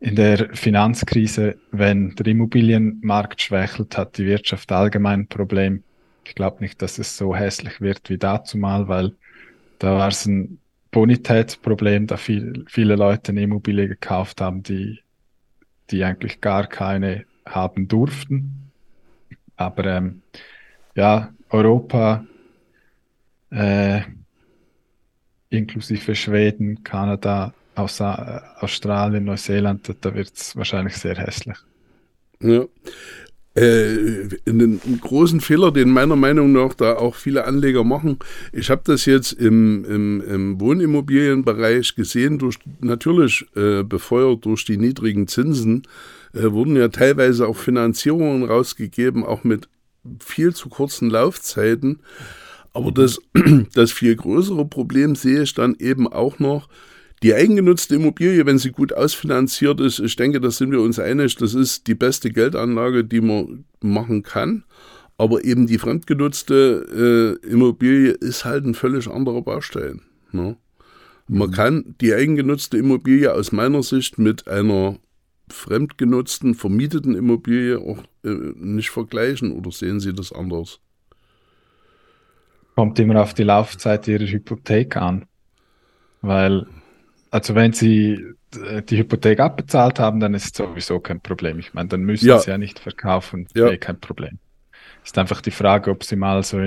in 0.00 0.16
der 0.16 0.48
Finanzkrise, 0.54 1.56
wenn 1.72 2.14
der 2.14 2.26
Immobilienmarkt 2.26 3.42
schwächelt, 3.42 3.98
hat 3.98 4.16
die 4.16 4.24
Wirtschaft 4.24 4.72
allgemein 4.72 5.20
ein 5.20 5.26
Problem. 5.28 5.82
Ich 6.24 6.34
glaube 6.34 6.62
nicht, 6.62 6.80
dass 6.80 6.98
es 6.98 7.16
so 7.16 7.34
hässlich 7.34 7.80
wird 7.80 8.08
wie 8.08 8.16
dazu 8.16 8.56
mal, 8.56 8.88
weil 8.88 9.12
da 9.80 9.96
war 9.96 10.08
es 10.08 10.26
ein 10.26 10.60
Bonitätsproblem, 10.92 12.06
da 12.06 12.16
viel, 12.16 12.64
viele 12.68 12.96
Leute 12.96 13.32
eine 13.32 13.42
Immobilie 13.42 13.88
gekauft 13.88 14.40
haben, 14.40 14.62
die, 14.62 15.00
die 15.90 16.04
eigentlich 16.04 16.40
gar 16.40 16.66
keine 16.66 17.24
haben 17.46 17.88
durften. 17.88 18.70
Aber 19.56 19.84
ähm, 19.86 20.22
ja, 20.94 21.32
Europa, 21.48 22.24
äh, 23.50 24.02
inklusive 25.48 26.14
Schweden, 26.14 26.84
Kanada, 26.84 27.54
außer 27.74 28.54
äh, 28.60 28.64
Australien, 28.64 29.24
Neuseeland, 29.24 29.94
da 30.00 30.14
wird 30.14 30.32
es 30.36 30.56
wahrscheinlich 30.56 30.96
sehr 30.96 31.16
hässlich. 31.16 31.56
Ja. 32.42 32.64
Äh, 33.56 34.28
einen, 34.46 34.80
großen 35.00 35.40
Fehler, 35.40 35.72
den 35.72 35.90
meiner 35.90 36.14
Meinung 36.14 36.52
nach 36.52 36.72
da 36.72 36.94
auch 36.94 37.16
viele 37.16 37.46
Anleger 37.46 37.82
machen. 37.82 38.18
Ich 38.52 38.70
habe 38.70 38.82
das 38.84 39.06
jetzt 39.06 39.32
im, 39.32 39.84
im, 39.86 40.20
im, 40.20 40.60
Wohnimmobilienbereich 40.60 41.96
gesehen, 41.96 42.38
durch, 42.38 42.58
natürlich 42.78 43.44
äh, 43.56 43.82
befeuert 43.82 44.44
durch 44.44 44.64
die 44.64 44.76
niedrigen 44.76 45.26
Zinsen, 45.26 45.82
äh, 46.32 46.52
wurden 46.52 46.76
ja 46.76 46.88
teilweise 46.88 47.48
auch 47.48 47.56
Finanzierungen 47.56 48.44
rausgegeben, 48.44 49.24
auch 49.24 49.42
mit 49.42 49.68
viel 50.20 50.54
zu 50.54 50.68
kurzen 50.68 51.10
Laufzeiten. 51.10 51.98
Aber 52.72 52.92
das, 52.92 53.20
das 53.74 53.90
viel 53.90 54.14
größere 54.14 54.64
Problem 54.64 55.16
sehe 55.16 55.42
ich 55.42 55.54
dann 55.54 55.74
eben 55.80 56.06
auch 56.06 56.38
noch, 56.38 56.68
die 57.22 57.34
eigengenutzte 57.34 57.96
Immobilie, 57.96 58.46
wenn 58.46 58.58
sie 58.58 58.70
gut 58.70 58.92
ausfinanziert 58.92 59.80
ist, 59.80 59.98
ich 59.98 60.16
denke, 60.16 60.40
da 60.40 60.50
sind 60.50 60.72
wir 60.72 60.80
uns 60.80 60.98
einig, 60.98 61.36
das 61.36 61.54
ist 61.54 61.86
die 61.86 61.94
beste 61.94 62.30
Geldanlage, 62.30 63.04
die 63.04 63.20
man 63.20 63.64
machen 63.80 64.22
kann. 64.22 64.64
Aber 65.18 65.44
eben 65.44 65.66
die 65.66 65.76
fremdgenutzte 65.76 67.38
äh, 67.44 67.46
Immobilie 67.46 68.12
ist 68.12 68.46
halt 68.46 68.64
ein 68.64 68.72
völlig 68.72 69.06
anderer 69.06 69.42
Baustein. 69.42 70.00
Ne? 70.32 70.56
Man 71.28 71.50
mhm. 71.50 71.52
kann 71.52 71.94
die 72.00 72.14
eigengenutzte 72.14 72.78
Immobilie 72.78 73.32
aus 73.32 73.52
meiner 73.52 73.82
Sicht 73.82 74.18
mit 74.18 74.48
einer 74.48 74.96
fremdgenutzten, 75.50 76.54
vermieteten 76.54 77.14
Immobilie 77.14 77.78
auch 77.78 78.02
äh, 78.24 78.54
nicht 78.56 78.88
vergleichen 78.88 79.52
oder 79.52 79.70
sehen 79.70 80.00
Sie 80.00 80.14
das 80.14 80.32
anders? 80.32 80.80
Kommt 82.74 82.98
immer 82.98 83.20
auf 83.20 83.34
die 83.34 83.42
Laufzeit 83.42 84.08
Ihrer 84.08 84.26
Hypothek 84.26 84.96
an. 84.96 85.26
Weil 86.22 86.66
also 87.30 87.54
wenn 87.54 87.72
Sie 87.72 88.24
äh, 88.54 88.82
die 88.82 88.98
Hypothek 88.98 89.40
abbezahlt 89.40 89.98
haben, 89.98 90.20
dann 90.20 90.34
ist 90.34 90.46
es 90.46 90.52
sowieso 90.56 91.00
kein 91.00 91.20
Problem. 91.20 91.58
Ich 91.58 91.74
meine, 91.74 91.88
dann 91.88 92.02
müssen 92.02 92.26
ja. 92.26 92.38
Sie 92.38 92.50
ja 92.50 92.58
nicht 92.58 92.78
verkaufen, 92.78 93.46
ja. 93.54 93.68
Eh 93.68 93.78
kein 93.78 94.00
Problem. 94.00 94.38
Ist 95.04 95.16
einfach 95.16 95.40
die 95.40 95.50
Frage, 95.50 95.90
ob 95.90 96.04
Sie 96.04 96.16
mal 96.16 96.42
so 96.42 96.58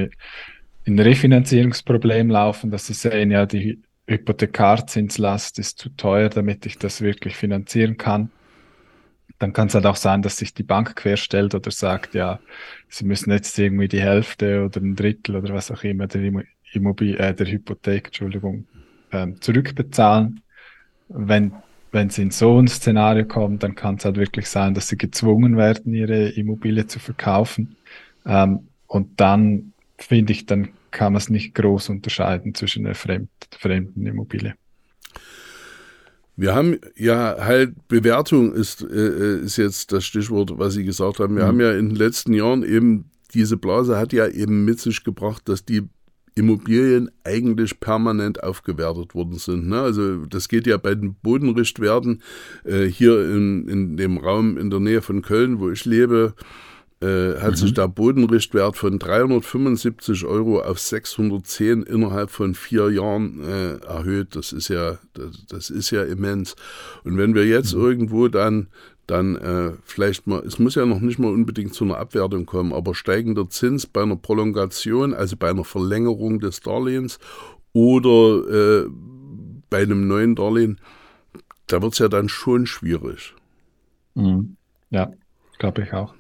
in 0.86 1.00
Refinanzierungsproblem 1.00 2.30
laufen, 2.30 2.72
dass 2.72 2.88
sie 2.88 2.94
sehen, 2.94 3.32
ja, 3.32 3.46
die 3.46 3.82
Hypothekarzinslast 4.08 5.60
ist 5.60 5.80
zu 5.80 5.90
teuer, 5.90 6.30
damit 6.30 6.66
ich 6.66 6.78
das 6.78 7.02
wirklich 7.02 7.36
finanzieren 7.38 7.98
kann. 7.98 8.32
Dann 9.40 9.54
kann 9.54 9.68
es 9.68 9.76
halt 9.76 9.86
auch 9.86 9.96
sein, 9.96 10.22
dass 10.22 10.38
sich 10.38 10.54
die 10.54 10.64
Bank 10.64 10.96
querstellt 10.96 11.56
oder 11.56 11.72
sagt, 11.72 12.14
ja, 12.14 12.40
sie 12.90 13.06
müssen 13.06 13.32
jetzt 13.32 13.58
irgendwie 13.58 13.88
die 13.88 14.02
Hälfte 14.02 14.66
oder 14.66 14.82
ein 14.82 14.96
Drittel 14.96 15.36
oder 15.38 15.54
was 15.54 15.72
auch 15.72 15.84
immer 15.84 16.08
der, 16.08 16.44
Immobil 16.74 17.16
äh, 17.18 17.34
der 17.34 17.48
Hypothek, 17.48 18.08
Entschuldigung, 18.08 18.68
ähm, 19.12 19.40
zurückbezahlen. 19.42 20.42
Wenn 21.10 21.54
wenn 21.94 22.08
es 22.08 22.18
in 22.18 22.32
so 22.32 22.60
ein 22.60 22.68
Szenario 22.68 23.24
kommt, 23.24 23.62
dann 23.64 23.76
kann 23.76 23.96
es 23.96 24.06
halt 24.06 24.18
wirklich 24.18 24.50
sein, 24.50 24.74
dass 24.74 24.88
sie 24.88 24.98
gezwungen 24.98 25.58
werden, 25.58 25.94
ihre 25.94 26.30
Immobilie 26.30 26.88
zu 26.88 27.00
verkaufen. 27.00 27.76
Ähm, 28.26 28.68
und 28.88 29.20
dann 29.20 29.74
finde 29.98 30.34
ich, 30.34 30.48
dann 30.48 30.70
kann 30.90 31.14
man 31.14 31.22
es 31.22 31.30
nicht 31.30 31.54
groß 31.54 31.90
unterscheiden 31.90 32.56
zwischen 32.56 32.86
einer 32.86 32.96
fremd, 32.96 33.30
fremden 33.58 34.06
Immobilie. 34.08 34.56
Wir 36.36 36.56
haben 36.56 36.80
ja 36.96 37.38
halt, 37.40 37.88
Bewertung 37.88 38.54
ist, 38.54 38.82
äh, 38.82 38.86
äh, 38.86 39.40
ist 39.42 39.58
jetzt 39.58 39.92
das 39.92 40.04
Stichwort, 40.04 40.58
was 40.58 40.74
Sie 40.74 40.84
gesagt 40.84 41.20
haben. 41.20 41.36
Wir 41.36 41.44
mhm. 41.44 41.48
haben 41.48 41.60
ja 41.60 41.74
in 41.74 41.90
den 41.90 41.96
letzten 41.96 42.34
Jahren 42.34 42.64
eben, 42.64 43.12
diese 43.36 43.58
Blase 43.58 43.98
hat 43.98 44.14
ja 44.14 44.28
eben 44.28 44.66
mit 44.66 44.80
sich 44.80 45.04
gebracht, 45.04 45.48
dass 45.48 45.64
die 45.64 45.84
Immobilien 46.36 47.12
eigentlich 47.24 47.80
permanent 47.80 48.44
aufgewertet 48.44 49.14
worden 49.14 49.38
sind. 49.38 49.68
Ne? 49.68 49.80
Also 49.80 50.26
das 50.26 50.48
geht 50.48 50.68
ja 50.68 50.78
bei 50.78 50.96
den 50.96 51.16
Bodenrichtwerten 51.16 52.22
äh, 52.64 52.86
hier 52.86 53.24
in, 53.24 53.68
in 53.68 53.98
dem 53.98 54.18
Raum 54.18 54.58
in 54.58 54.70
der 54.70 54.80
Nähe 54.80 55.02
von 55.02 55.22
Köln, 55.22 55.60
wo 55.60 55.70
ich 55.70 55.86
lebe, 55.86 56.34
äh, 57.04 57.40
hat 57.40 57.52
mhm. 57.52 57.56
sich 57.58 57.74
der 57.74 57.88
Bodenrichtwert 57.88 58.78
von 58.78 58.98
375 58.98 60.24
Euro 60.26 60.62
auf 60.62 60.80
610 60.80 61.84
innerhalb 61.84 62.32
von 62.32 62.56
vier 62.56 62.90
Jahren 62.92 63.44
äh, 63.44 63.86
erhöht. 63.86 64.36
Das 64.36 64.54
ist 64.54 64.70
ja, 64.70 65.00
das, 65.14 65.46
das, 65.50 65.70
ist 65.70 65.92
ja 65.92 66.04
immens. 66.04 66.56
Und 67.04 67.18
wenn 67.18 67.36
wir 67.36 67.46
jetzt 67.46 67.76
mhm. 67.76 67.82
irgendwo 67.82 68.28
dann 68.30 68.68
dann 69.08 69.36
äh, 69.36 69.72
vielleicht 69.84 70.28
mal, 70.28 70.40
es 70.46 70.60
muss 70.60 70.76
ja 70.76 70.86
noch 70.86 71.02
nicht 71.02 71.20
mal 71.20 71.32
unbedingt 71.32 71.74
zu 71.74 71.84
einer 71.84 71.98
Abwertung 71.98 72.46
kommen, 72.46 72.74
aber 72.74 72.96
steigender 72.96 73.50
Zins 73.50 73.86
bei 73.86 74.02
einer 74.02 74.16
Prolongation, 74.16 75.14
also 75.14 75.36
bei 75.36 75.50
einer 75.50 75.66
Verlängerung 75.66 76.40
des 76.40 76.62
Darlehens 76.62 77.20
oder 77.74 78.86
äh, 78.86 78.90
bei 79.70 79.82
einem 79.82 80.08
neuen 80.08 80.36
Darlehen, 80.36 80.80
da 81.68 81.82
wird 81.82 81.94
es 81.94 82.00
ja 82.00 82.08
dann 82.08 82.30
schon 82.30 82.66
schwierig. 82.66 83.34
Mhm. 84.16 84.56
Ja, 84.90 85.12
glaube 85.60 85.84
ich 85.84 85.94
auch. 85.94 86.14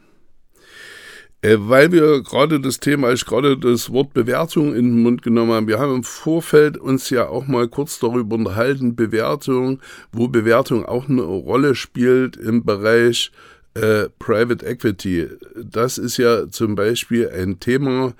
Äh, 1.43 1.57
weil 1.59 1.91
wir 1.91 2.23
gerade 2.23 2.61
das 2.61 2.79
Thema, 2.79 3.11
ich 3.11 3.25
gerade 3.25 3.57
das 3.57 3.91
Wort 3.91 4.13
Bewertung 4.13 4.73
in 4.73 4.85
den 4.85 5.03
Mund 5.03 5.21
genommen 5.21 5.51
haben. 5.51 5.67
Wir 5.67 5.77
haben 5.77 5.95
im 5.95 6.03
Vorfeld 6.03 6.77
uns 6.77 7.09
ja 7.09 7.27
auch 7.27 7.47
mal 7.47 7.67
kurz 7.67 7.99
darüber 7.99 8.35
unterhalten, 8.35 8.95
Bewertung, 8.95 9.81
wo 10.13 10.29
Bewertung 10.29 10.85
auch 10.85 11.09
eine 11.09 11.21
Rolle 11.21 11.75
spielt 11.75 12.37
im 12.37 12.63
Bereich 12.63 13.31
äh, 13.73 14.07
Private 14.19 14.65
Equity. 14.65 15.27
Das 15.61 15.97
ist 15.97 16.15
ja 16.15 16.49
zum 16.49 16.75
Beispiel 16.75 17.29
ein 17.29 17.59
Thema, 17.59 18.13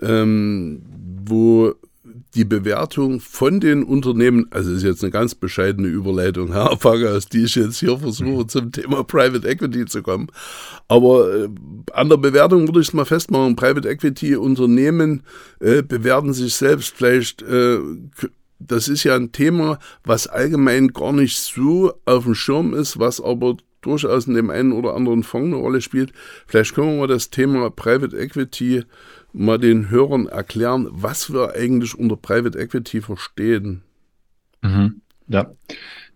ähm, 0.00 0.82
wo 1.24 1.74
die 2.34 2.44
Bewertung 2.44 3.20
von 3.20 3.60
den 3.60 3.82
Unternehmen, 3.82 4.46
also 4.50 4.72
ist 4.72 4.82
jetzt 4.82 5.02
eine 5.02 5.10
ganz 5.10 5.34
bescheidene 5.34 5.88
Überleitung, 5.88 6.52
Herr 6.52 6.76
Fagas, 6.76 7.26
die 7.26 7.44
ich 7.44 7.54
jetzt 7.54 7.78
hier 7.78 7.98
versuche 7.98 8.46
zum 8.46 8.70
Thema 8.70 9.02
Private 9.04 9.48
Equity 9.48 9.86
zu 9.86 10.02
kommen. 10.02 10.28
Aber 10.88 11.34
äh, 11.34 11.48
an 11.92 12.08
der 12.08 12.18
Bewertung 12.18 12.68
würde 12.68 12.80
ich 12.80 12.88
es 12.88 12.92
mal 12.92 13.06
festmachen, 13.06 13.56
Private 13.56 13.88
Equity 13.88 14.36
Unternehmen 14.36 15.22
äh, 15.60 15.82
bewerten 15.82 16.32
sich 16.32 16.54
selbst 16.54 16.94
vielleicht, 16.96 17.42
äh, 17.42 17.78
das 18.58 18.88
ist 18.88 19.04
ja 19.04 19.14
ein 19.14 19.32
Thema, 19.32 19.78
was 20.04 20.26
allgemein 20.26 20.88
gar 20.88 21.12
nicht 21.12 21.38
so 21.38 21.92
auf 22.04 22.24
dem 22.24 22.34
Schirm 22.34 22.74
ist, 22.74 22.98
was 22.98 23.20
aber 23.20 23.56
durchaus 23.80 24.26
in 24.26 24.34
dem 24.34 24.50
einen 24.50 24.72
oder 24.72 24.94
anderen 24.94 25.22
Fonds 25.22 25.46
eine 25.46 25.56
Rolle 25.56 25.80
spielt. 25.80 26.12
Vielleicht 26.46 26.74
können 26.74 26.92
wir 26.92 27.00
mal 27.00 27.06
das 27.06 27.30
Thema 27.30 27.70
Private 27.70 28.16
Equity 28.16 28.82
mal 29.38 29.58
den 29.58 29.88
Hörern 29.88 30.26
erklären, 30.26 30.88
was 30.90 31.32
wir 31.32 31.54
eigentlich 31.54 31.94
unter 31.94 32.16
Private 32.16 32.58
Equity 32.58 33.00
verstehen. 33.00 33.82
Mhm. 34.62 35.00
Ja. 35.28 35.50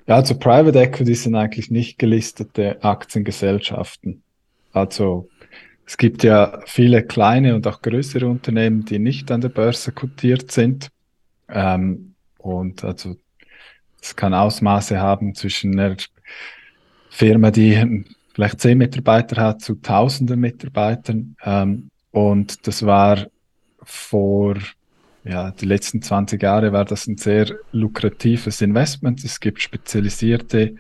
ja, 0.07 0.15
also 0.17 0.37
Private 0.37 0.79
Equity 0.79 1.15
sind 1.15 1.37
eigentlich 1.37 1.71
nicht 1.71 1.99
gelistete 1.99 2.83
Aktiengesellschaften. 2.83 4.23
Also 4.73 5.29
es 5.87 5.97
gibt 5.97 6.25
ja 6.25 6.61
viele 6.67 7.05
kleine 7.05 7.55
und 7.55 7.67
auch 7.67 7.81
größere 7.81 8.27
Unternehmen, 8.27 8.85
die 8.85 8.99
nicht 8.99 9.31
an 9.31 9.41
der 9.41 9.51
Börse 9.51 9.93
kotiert 9.93 10.51
sind. 10.51 10.89
Ähm, 11.49 12.15
und 12.39 12.83
also 12.83 13.17
es 14.01 14.17
kann 14.17 14.35
Ausmaße 14.35 14.99
haben 14.99 15.35
zwischen 15.35 15.79
einer 15.79 15.97
Firma, 17.09 17.53
die 17.53 18.05
vielleicht 18.35 18.61
zehn 18.61 18.79
Mitarbeiter 18.79 19.41
hat, 19.41 19.61
zu 19.61 19.77
tausenden 19.77 20.41
Mitarbeitern. 20.41 21.37
Ähm, 21.45 21.91
und 22.13 22.67
das 22.67 22.85
war 22.85 23.27
vor, 23.83 24.57
ja, 25.25 25.51
die 25.51 25.67
letzten 25.67 26.03
20 26.03 26.41
Jahre 26.43 26.73
war 26.73 26.85
das 26.85 27.07
ein 27.07 27.17
sehr 27.17 27.47
lukratives 27.73 28.61
Investment. 28.61 29.25
Es 29.25 29.41
gibt 29.41 29.61
spezialisierte 29.61 30.77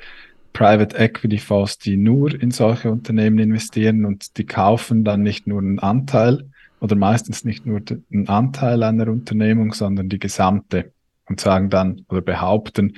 Private 0.52 0.96
Equity 0.96 1.38
Fonds, 1.38 1.78
die 1.78 1.96
nur 1.96 2.40
in 2.40 2.50
solche 2.50 2.90
Unternehmen 2.90 3.38
investieren 3.38 4.04
und 4.04 4.36
die 4.36 4.44
kaufen 4.44 5.04
dann 5.04 5.22
nicht 5.22 5.46
nur 5.46 5.60
einen 5.60 5.78
Anteil 5.78 6.50
oder 6.80 6.96
meistens 6.96 7.44
nicht 7.44 7.64
nur 7.64 7.80
einen 8.12 8.28
Anteil 8.28 8.82
einer 8.82 9.08
Unternehmung, 9.08 9.72
sondern 9.72 10.08
die 10.08 10.18
gesamte 10.18 10.92
und 11.26 11.40
sagen 11.40 11.70
dann 11.70 12.04
oder 12.08 12.20
behaupten, 12.20 12.96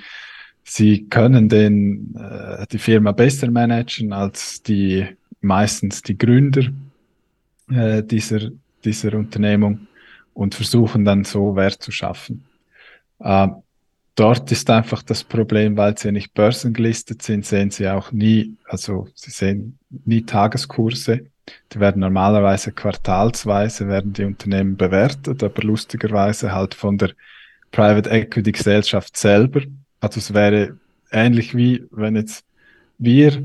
sie 0.65 1.05
können 1.05 1.49
den, 1.49 2.17
äh, 2.17 2.67
die 2.73 2.79
Firma 2.79 3.13
besser 3.13 3.51
managen 3.51 4.13
als 4.13 4.63
die 4.63 5.07
meistens 5.41 6.03
die 6.03 6.17
Gründer 6.17 6.65
äh, 7.71 8.03
dieser, 8.03 8.51
dieser 8.85 9.15
Unternehmung 9.15 9.87
und 10.33 10.55
versuchen 10.55 11.05
dann 11.05 11.25
so 11.25 11.57
Wert 11.57 11.83
zu 11.83 11.93
schaffen. 11.93 12.45
Äh, 13.21 13.49
dort 14.15 14.51
ist 14.53 14.69
einfach 14.71 15.03
das 15.03 15.25
Problem, 15.25 15.77
weil 15.77 15.97
sie 15.97 16.13
nicht 16.13 16.35
börsengelistet 16.35 17.23
sind, 17.23 17.47
sehen 17.47 17.71
sie 17.71 17.89
auch 17.89 18.13
nie, 18.13 18.57
also 18.69 19.09
sie 19.15 19.31
sehen 19.31 19.79
nie 20.05 20.23
Tageskurse. 20.23 21.27
Die 21.73 21.81
werden 21.81 22.01
normalerweise 22.01 22.73
quartalsweise 22.73 23.87
werden 23.87 24.15
die 24.15 24.25
Unternehmen 24.25 24.77
bewertet, 24.77 25.43
aber 25.43 25.63
lustigerweise 25.63 26.53
halt 26.53 26.75
von 26.75 26.97
der 26.97 27.11
Private 27.71 28.09
Equity 28.09 28.53
Gesellschaft 28.53 29.17
selber. 29.17 29.61
Also 30.01 30.19
es 30.19 30.33
wäre 30.33 30.79
ähnlich 31.11 31.55
wie 31.55 31.85
wenn 31.91 32.17
jetzt 32.17 32.45
wir 32.99 33.43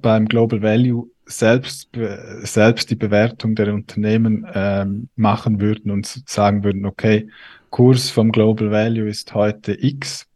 beim 0.00 0.26
Global 0.26 0.62
Value 0.62 1.08
selbst, 1.30 1.88
selbst 2.42 2.90
die 2.90 2.96
Bewertung 2.96 3.54
der 3.54 3.72
Unternehmen 3.72 4.46
ähm, 4.52 5.08
machen 5.16 5.60
würden 5.60 5.90
und 5.90 6.22
sagen 6.28 6.64
würden, 6.64 6.86
okay, 6.86 7.28
Kurs 7.70 8.10
vom 8.10 8.32
Global 8.32 8.70
Value 8.70 9.08
ist 9.08 9.32
heute 9.34 9.72
X. 9.80 10.26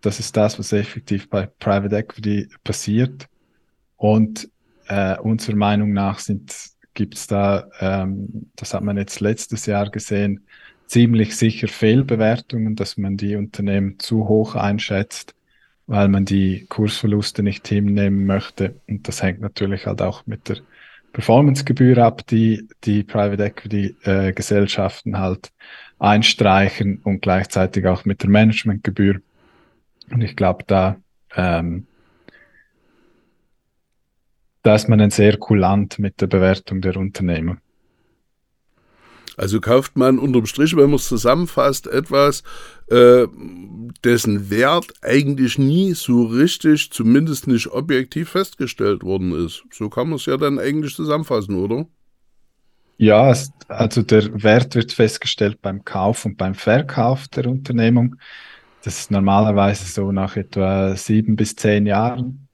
Das 0.00 0.18
ist 0.18 0.36
das, 0.36 0.58
was 0.58 0.72
effektiv 0.72 1.28
bei 1.28 1.46
Private 1.58 1.96
Equity 1.96 2.48
passiert. 2.64 3.28
Und 3.96 4.48
äh, 4.88 5.18
unserer 5.18 5.56
Meinung 5.56 5.92
nach 5.92 6.18
sind, 6.18 6.54
gibt 6.94 7.14
es 7.14 7.26
da, 7.26 7.68
ähm, 7.80 8.50
das 8.56 8.72
hat 8.72 8.82
man 8.82 8.96
jetzt 8.96 9.20
letztes 9.20 9.66
Jahr 9.66 9.90
gesehen, 9.90 10.46
ziemlich 10.86 11.36
sicher 11.36 11.68
Fehlbewertungen, 11.68 12.76
dass 12.76 12.96
man 12.96 13.16
die 13.16 13.36
Unternehmen 13.36 13.98
zu 13.98 14.26
hoch 14.26 14.54
einschätzt 14.54 15.34
weil 15.90 16.06
man 16.06 16.24
die 16.24 16.66
Kursverluste 16.68 17.42
nicht 17.42 17.66
hinnehmen 17.66 18.24
möchte. 18.24 18.76
Und 18.86 19.08
das 19.08 19.24
hängt 19.24 19.40
natürlich 19.40 19.86
halt 19.86 20.00
auch 20.02 20.24
mit 20.24 20.48
der 20.48 20.58
Performancegebühr 21.12 21.98
ab, 21.98 22.24
die 22.28 22.68
die 22.84 23.02
Private 23.02 23.42
Equity 23.42 23.96
äh, 24.04 24.32
Gesellschaften 24.32 25.18
halt 25.18 25.50
einstreichen 25.98 27.00
und 27.02 27.22
gleichzeitig 27.22 27.88
auch 27.88 28.04
mit 28.04 28.22
der 28.22 28.30
Managementgebühr. 28.30 29.20
Und 30.12 30.22
ich 30.22 30.36
glaube, 30.36 30.62
da, 30.64 30.96
ähm, 31.34 31.88
da 34.62 34.76
ist 34.76 34.88
man 34.88 35.00
ein 35.00 35.10
sehr 35.10 35.38
kulant 35.38 35.98
mit 35.98 36.20
der 36.20 36.28
Bewertung 36.28 36.82
der 36.82 36.96
Unternehmer. 36.98 37.56
Also 39.40 39.58
kauft 39.58 39.96
man 39.96 40.18
unterm 40.18 40.44
Strich, 40.44 40.76
wenn 40.76 40.90
man 40.90 40.96
es 40.96 41.08
zusammenfasst, 41.08 41.86
etwas, 41.86 42.42
äh, 42.90 43.26
dessen 44.04 44.50
Wert 44.50 44.92
eigentlich 45.00 45.58
nie 45.58 45.94
so 45.94 46.24
richtig, 46.24 46.90
zumindest 46.90 47.46
nicht 47.46 47.68
objektiv 47.68 48.28
festgestellt 48.28 49.02
worden 49.02 49.32
ist. 49.32 49.64
So 49.72 49.88
kann 49.88 50.10
man 50.10 50.16
es 50.16 50.26
ja 50.26 50.36
dann 50.36 50.58
eigentlich 50.58 50.94
zusammenfassen, 50.94 51.54
oder? 51.54 51.86
Ja, 52.98 53.32
also 53.68 54.02
der 54.02 54.42
Wert 54.42 54.74
wird 54.74 54.92
festgestellt 54.92 55.62
beim 55.62 55.86
Kauf 55.86 56.26
und 56.26 56.36
beim 56.36 56.54
Verkauf 56.54 57.26
der 57.28 57.46
Unternehmung. 57.46 58.16
Das 58.84 58.98
ist 58.98 59.10
normalerweise 59.10 59.86
so 59.86 60.12
nach 60.12 60.36
etwa 60.36 60.94
sieben 60.96 61.34
bis 61.34 61.56
zehn 61.56 61.86
Jahren. 61.86 62.46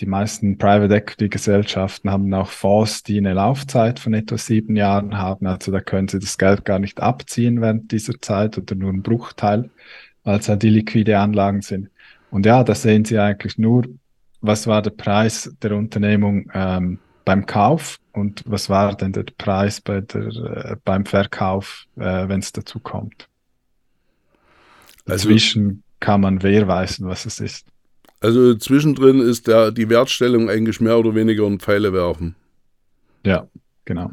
Die 0.00 0.06
meisten 0.06 0.58
Private 0.58 0.94
Equity 0.94 1.28
Gesellschaften 1.28 2.10
haben 2.10 2.32
auch 2.32 2.48
Fonds, 2.48 3.02
die 3.02 3.18
eine 3.18 3.34
Laufzeit 3.34 3.98
von 3.98 4.14
etwa 4.14 4.38
sieben 4.38 4.76
Jahren 4.76 5.18
haben. 5.18 5.46
Also 5.46 5.72
da 5.72 5.80
können 5.80 6.08
sie 6.08 6.20
das 6.20 6.38
Geld 6.38 6.64
gar 6.64 6.78
nicht 6.78 7.00
abziehen 7.00 7.60
während 7.60 7.90
dieser 7.90 8.20
Zeit 8.20 8.56
oder 8.58 8.74
nur 8.76 8.90
einen 8.90 9.02
Bruchteil, 9.02 9.70
weil 10.22 10.38
es 10.38 10.46
ja 10.46 10.56
die 10.56 10.70
liquide 10.70 11.18
Anlagen 11.18 11.62
sind. 11.62 11.90
Und 12.30 12.46
ja, 12.46 12.62
da 12.62 12.74
sehen 12.74 13.04
Sie 13.04 13.18
eigentlich 13.18 13.58
nur, 13.58 13.86
was 14.40 14.66
war 14.66 14.82
der 14.82 14.90
Preis 14.90 15.54
der 15.62 15.72
Unternehmung 15.72 16.50
ähm, 16.54 16.98
beim 17.24 17.46
Kauf 17.46 17.98
und 18.12 18.42
was 18.46 18.70
war 18.70 18.96
denn 18.96 19.12
der 19.12 19.24
Preis 19.36 19.80
bei 19.80 20.00
der, 20.00 20.26
äh, 20.26 20.76
beim 20.84 21.06
Verkauf, 21.06 21.86
äh, 21.96 22.28
wenn 22.28 22.40
es 22.40 22.52
dazu 22.52 22.78
kommt. 22.78 23.28
Also, 25.06 25.28
Dazwischen 25.28 25.82
kann 26.00 26.20
man 26.20 26.42
wehrweisen, 26.42 27.08
was 27.08 27.26
es 27.26 27.40
ist. 27.40 27.66
Also 28.20 28.54
zwischendrin 28.54 29.20
ist 29.20 29.46
der, 29.46 29.70
die 29.70 29.88
Wertstellung 29.88 30.50
eigentlich 30.50 30.80
mehr 30.80 30.98
oder 30.98 31.14
weniger 31.14 31.46
ein 31.46 31.60
Pfeile 31.60 31.92
werfen. 31.92 32.34
Ja, 33.24 33.48
genau. 33.84 34.10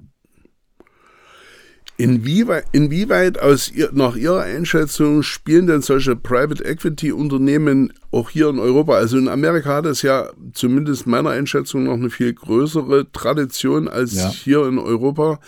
Inwieweit, 1.98 2.66
inwieweit 2.74 3.40
aus 3.40 3.72
ihr, 3.72 3.90
nach 3.94 4.18
Ihrer 4.18 4.42
Einschätzung 4.42 5.24
spielen 5.24 5.68
denn 5.68 5.82
solche 5.82 6.16
Private 6.18 6.64
Equity 6.64 7.14
Unternehmen 7.14 7.94
auch 8.12 8.30
hier 8.30 8.50
in 8.50 8.60
Europa? 8.60 8.96
Also 8.96 9.18
in 9.18 9.30
Amerika 9.30 9.76
hat 9.76 9.86
es 9.86 10.02
ja 10.02 10.30
zumindest 10.54 11.08
meiner 11.08 11.30
Einschätzung 11.30 11.86
noch 11.86 11.94
eine 11.94 12.10
viel 12.10 12.34
größere 12.34 13.12
Tradition 13.14 13.88
als 13.88 14.14
ja. 14.16 14.30
hier 14.30 14.68
in 14.68 14.78
Europa. 14.78 15.40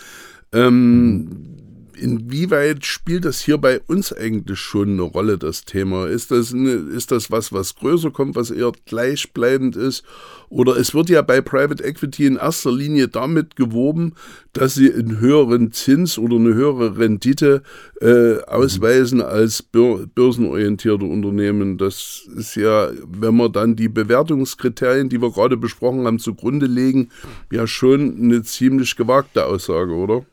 Ähm, 0.53 1.15
mhm 1.15 1.56
inwieweit 1.97 2.85
spielt 2.85 3.25
das 3.25 3.41
hier 3.41 3.57
bei 3.57 3.79
uns 3.87 4.13
eigentlich 4.13 4.59
schon 4.59 4.93
eine 4.93 5.01
Rolle, 5.01 5.37
das 5.37 5.65
Thema? 5.65 6.07
Ist 6.07 6.31
das, 6.31 6.53
eine, 6.53 6.71
ist 6.71 7.11
das 7.11 7.31
was, 7.31 7.51
was 7.51 7.75
größer 7.75 8.11
kommt, 8.11 8.35
was 8.35 8.51
eher 8.51 8.71
gleichbleibend 8.85 9.75
ist? 9.75 10.03
Oder 10.49 10.77
es 10.77 10.93
wird 10.93 11.09
ja 11.09 11.21
bei 11.21 11.41
Private 11.41 11.83
Equity 11.83 12.25
in 12.25 12.37
erster 12.37 12.71
Linie 12.71 13.07
damit 13.07 13.55
gewoben, 13.55 14.13
dass 14.53 14.75
sie 14.75 14.93
einen 14.93 15.19
höheren 15.19 15.71
Zins 15.71 16.17
oder 16.17 16.35
eine 16.37 16.53
höhere 16.53 16.97
Rendite 16.97 17.63
äh, 17.99 18.41
ausweisen 18.43 19.21
als 19.21 19.61
börsenorientierte 19.61 21.05
Unternehmen. 21.05 21.77
Das 21.77 22.27
ist 22.35 22.55
ja, 22.55 22.89
wenn 23.05 23.35
wir 23.35 23.49
dann 23.49 23.75
die 23.75 23.89
Bewertungskriterien, 23.89 25.09
die 25.09 25.21
wir 25.21 25.31
gerade 25.31 25.57
besprochen 25.57 26.05
haben, 26.05 26.19
zugrunde 26.19 26.65
legen, 26.65 27.09
ja 27.51 27.67
schon 27.67 28.17
eine 28.17 28.43
ziemlich 28.43 28.95
gewagte 28.95 29.45
Aussage, 29.45 29.93
oder? 29.93 30.25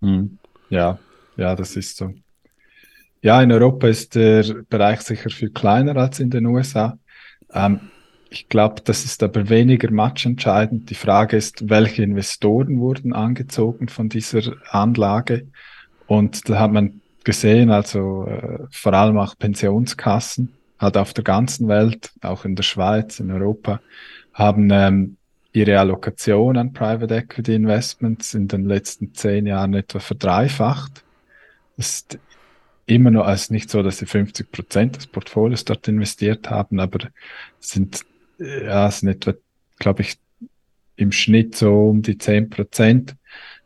Mhm. 0.00 0.38
Ja, 0.68 0.98
ja, 1.36 1.54
das 1.54 1.76
ist 1.76 1.96
so. 1.96 2.12
Ja, 3.22 3.42
in 3.42 3.50
Europa 3.52 3.88
ist 3.88 4.14
der 4.14 4.44
Bereich 4.68 5.00
sicher 5.00 5.30
viel 5.30 5.50
kleiner 5.50 5.96
als 5.96 6.20
in 6.20 6.30
den 6.30 6.46
USA. 6.46 6.98
Ähm, 7.52 7.80
ich 8.30 8.48
glaube, 8.48 8.82
das 8.84 9.04
ist 9.04 9.22
aber 9.22 9.48
weniger 9.48 9.90
matchentscheidend. 9.90 10.90
Die 10.90 10.94
Frage 10.94 11.36
ist, 11.36 11.68
welche 11.70 12.02
Investoren 12.02 12.80
wurden 12.80 13.12
angezogen 13.12 13.88
von 13.88 14.08
dieser 14.08 14.54
Anlage? 14.70 15.46
Und 16.06 16.48
da 16.48 16.60
hat 16.60 16.72
man 16.72 17.00
gesehen, 17.24 17.70
also 17.70 18.26
äh, 18.26 18.58
vor 18.70 18.94
allem 18.94 19.18
auch 19.18 19.36
Pensionskassen, 19.38 20.52
halt 20.78 20.96
auf 20.96 21.14
der 21.14 21.24
ganzen 21.24 21.68
Welt, 21.68 22.12
auch 22.20 22.44
in 22.44 22.54
der 22.54 22.62
Schweiz, 22.62 23.20
in 23.20 23.30
Europa, 23.30 23.80
haben 24.32 24.68
ähm, 24.70 25.16
ihre 25.56 25.78
Allokation 25.78 26.58
an 26.58 26.74
Private 26.74 27.14
Equity 27.16 27.54
Investments 27.54 28.34
in 28.34 28.46
den 28.46 28.66
letzten 28.66 29.14
zehn 29.14 29.46
Jahren 29.46 29.72
etwa 29.72 30.00
verdreifacht. 30.00 31.02
Das 31.78 31.86
ist 31.86 32.18
immer 32.84 33.10
noch, 33.10 33.24
also 33.24 33.54
nicht 33.54 33.70
so, 33.70 33.82
dass 33.82 33.98
sie 33.98 34.06
50 34.06 34.52
Prozent 34.52 34.96
des 34.96 35.06
Portfolios 35.06 35.64
dort 35.64 35.88
investiert 35.88 36.50
haben, 36.50 36.78
aber 36.78 37.08
sind, 37.58 38.04
ja, 38.38 38.90
sind 38.90 39.08
etwa, 39.08 39.32
glaube 39.78 40.02
ich, 40.02 40.18
im 40.96 41.10
Schnitt 41.10 41.56
so 41.56 41.88
um 41.88 42.02
die 42.02 42.18
10 42.18 42.50
Prozent. 42.50 43.16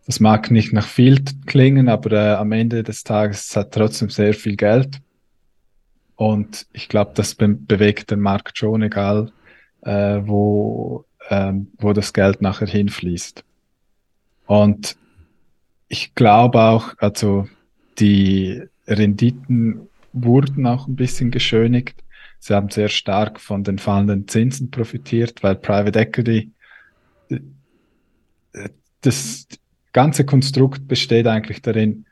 Das 0.06 0.20
mag 0.20 0.50
nicht 0.50 0.72
nach 0.72 0.86
viel 0.86 1.22
klingen, 1.46 1.88
aber 1.88 2.12
äh, 2.12 2.34
am 2.34 2.52
Ende 2.52 2.84
des 2.84 3.02
Tages 3.02 3.54
hat 3.56 3.72
trotzdem 3.72 4.10
sehr 4.10 4.34
viel 4.34 4.56
Geld. 4.56 5.00
Und 6.14 6.66
ich 6.72 6.88
glaube, 6.88 7.12
das 7.14 7.34
be 7.34 7.48
bewegt 7.48 8.10
den 8.12 8.20
Markt 8.20 8.58
schon, 8.58 8.82
egal 8.82 9.32
äh, 9.82 10.20
wo 10.24 11.04
ähm, 11.28 11.72
wo 11.78 11.92
das 11.92 12.12
Geld 12.12 12.40
nachher 12.42 12.68
hinfließt. 12.68 13.44
Und 14.46 14.96
ich 15.88 16.14
glaube 16.14 16.60
auch, 16.60 16.94
also 16.98 17.48
die 17.98 18.62
Renditen 18.86 19.88
wurden 20.12 20.66
auch 20.66 20.88
ein 20.88 20.96
bisschen 20.96 21.30
geschönigt. 21.30 22.02
Sie 22.38 22.54
haben 22.54 22.70
sehr 22.70 22.88
stark 22.88 23.38
von 23.38 23.64
den 23.64 23.78
fallenden 23.78 24.26
Zinsen 24.26 24.70
profitiert, 24.70 25.42
weil 25.42 25.56
Private 25.56 25.98
Equity, 25.98 26.50
äh, 27.28 28.68
das 29.02 29.46
ganze 29.92 30.24
Konstrukt 30.24 30.88
besteht 30.88 31.26
eigentlich 31.26 31.62
darin, 31.62 32.06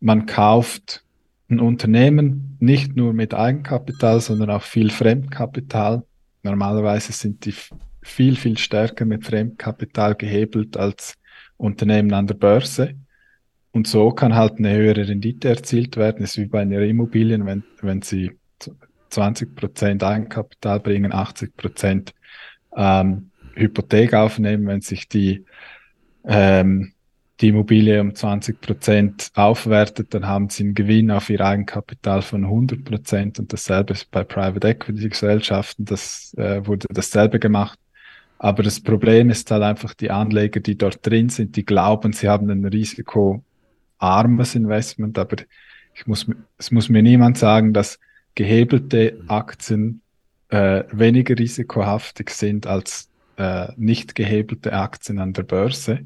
man 0.00 0.26
kauft 0.26 1.02
ein 1.48 1.60
Unternehmen 1.60 2.56
nicht 2.60 2.96
nur 2.96 3.12
mit 3.12 3.34
Eigenkapital, 3.34 4.20
sondern 4.20 4.50
auch 4.50 4.62
viel 4.62 4.90
Fremdkapital. 4.90 6.04
Normalerweise 6.42 7.12
sind 7.12 7.44
die 7.44 7.54
viel, 8.06 8.36
viel 8.36 8.56
stärker 8.56 9.04
mit 9.04 9.24
Fremdkapital 9.24 10.14
gehebelt 10.14 10.76
als 10.76 11.16
Unternehmen 11.56 12.12
an 12.12 12.26
der 12.26 12.34
Börse. 12.34 12.94
Und 13.72 13.86
so 13.86 14.10
kann 14.10 14.34
halt 14.34 14.58
eine 14.58 14.74
höhere 14.74 15.06
Rendite 15.06 15.48
erzielt 15.48 15.96
werden. 15.96 16.20
Das 16.20 16.30
ist 16.30 16.38
wie 16.38 16.46
bei 16.46 16.62
einer 16.62 16.80
Immobilien, 16.80 17.44
wenn, 17.46 17.64
wenn 17.82 18.00
sie 18.02 18.32
20 19.10 19.54
Prozent 19.54 20.02
Eigenkapital 20.02 20.80
bringen, 20.80 21.12
80 21.12 21.56
Prozent 21.56 22.14
ähm, 22.74 23.30
Hypothek 23.54 24.14
aufnehmen, 24.14 24.66
wenn 24.66 24.80
sich 24.80 25.08
die, 25.08 25.44
ähm, 26.24 26.92
die 27.40 27.48
Immobilie 27.48 28.00
um 28.00 28.14
20 28.14 28.60
Prozent 28.60 29.30
aufwertet, 29.34 30.14
dann 30.14 30.26
haben 30.26 30.48
sie 30.48 30.64
einen 30.64 30.74
Gewinn 30.74 31.10
auf 31.10 31.28
ihr 31.28 31.40
Eigenkapital 31.40 32.22
von 32.22 32.44
100 32.44 32.84
Prozent 32.84 33.38
und 33.38 33.52
dasselbe 33.52 33.92
ist 33.92 34.10
bei 34.10 34.24
Private 34.24 34.68
Equity 34.68 35.08
Gesellschaften, 35.08 35.84
das 35.84 36.34
äh, 36.38 36.66
wurde 36.66 36.86
dasselbe 36.90 37.38
gemacht. 37.38 37.78
Aber 38.38 38.62
das 38.62 38.80
Problem 38.80 39.30
ist 39.30 39.50
halt 39.50 39.62
einfach, 39.62 39.94
die 39.94 40.10
Anleger, 40.10 40.60
die 40.60 40.76
dort 40.76 41.06
drin 41.06 41.28
sind, 41.28 41.56
die 41.56 41.64
glauben, 41.64 42.12
sie 42.12 42.28
haben 42.28 42.50
ein 42.50 42.64
risikoarmes 42.64 44.54
Investment, 44.54 45.18
aber 45.18 45.36
ich 45.94 46.06
muss, 46.06 46.26
es 46.58 46.70
muss 46.70 46.88
mir 46.88 47.02
niemand 47.02 47.38
sagen, 47.38 47.72
dass 47.72 47.98
gehebelte 48.34 49.18
Aktien 49.28 50.02
äh, 50.50 50.84
weniger 50.92 51.38
risikohaftig 51.38 52.30
sind 52.30 52.66
als 52.66 53.08
äh, 53.36 53.68
nicht 53.76 54.14
gehebelte 54.14 54.72
Aktien 54.72 55.18
an 55.18 55.32
der 55.32 55.42
Börse. 55.42 56.00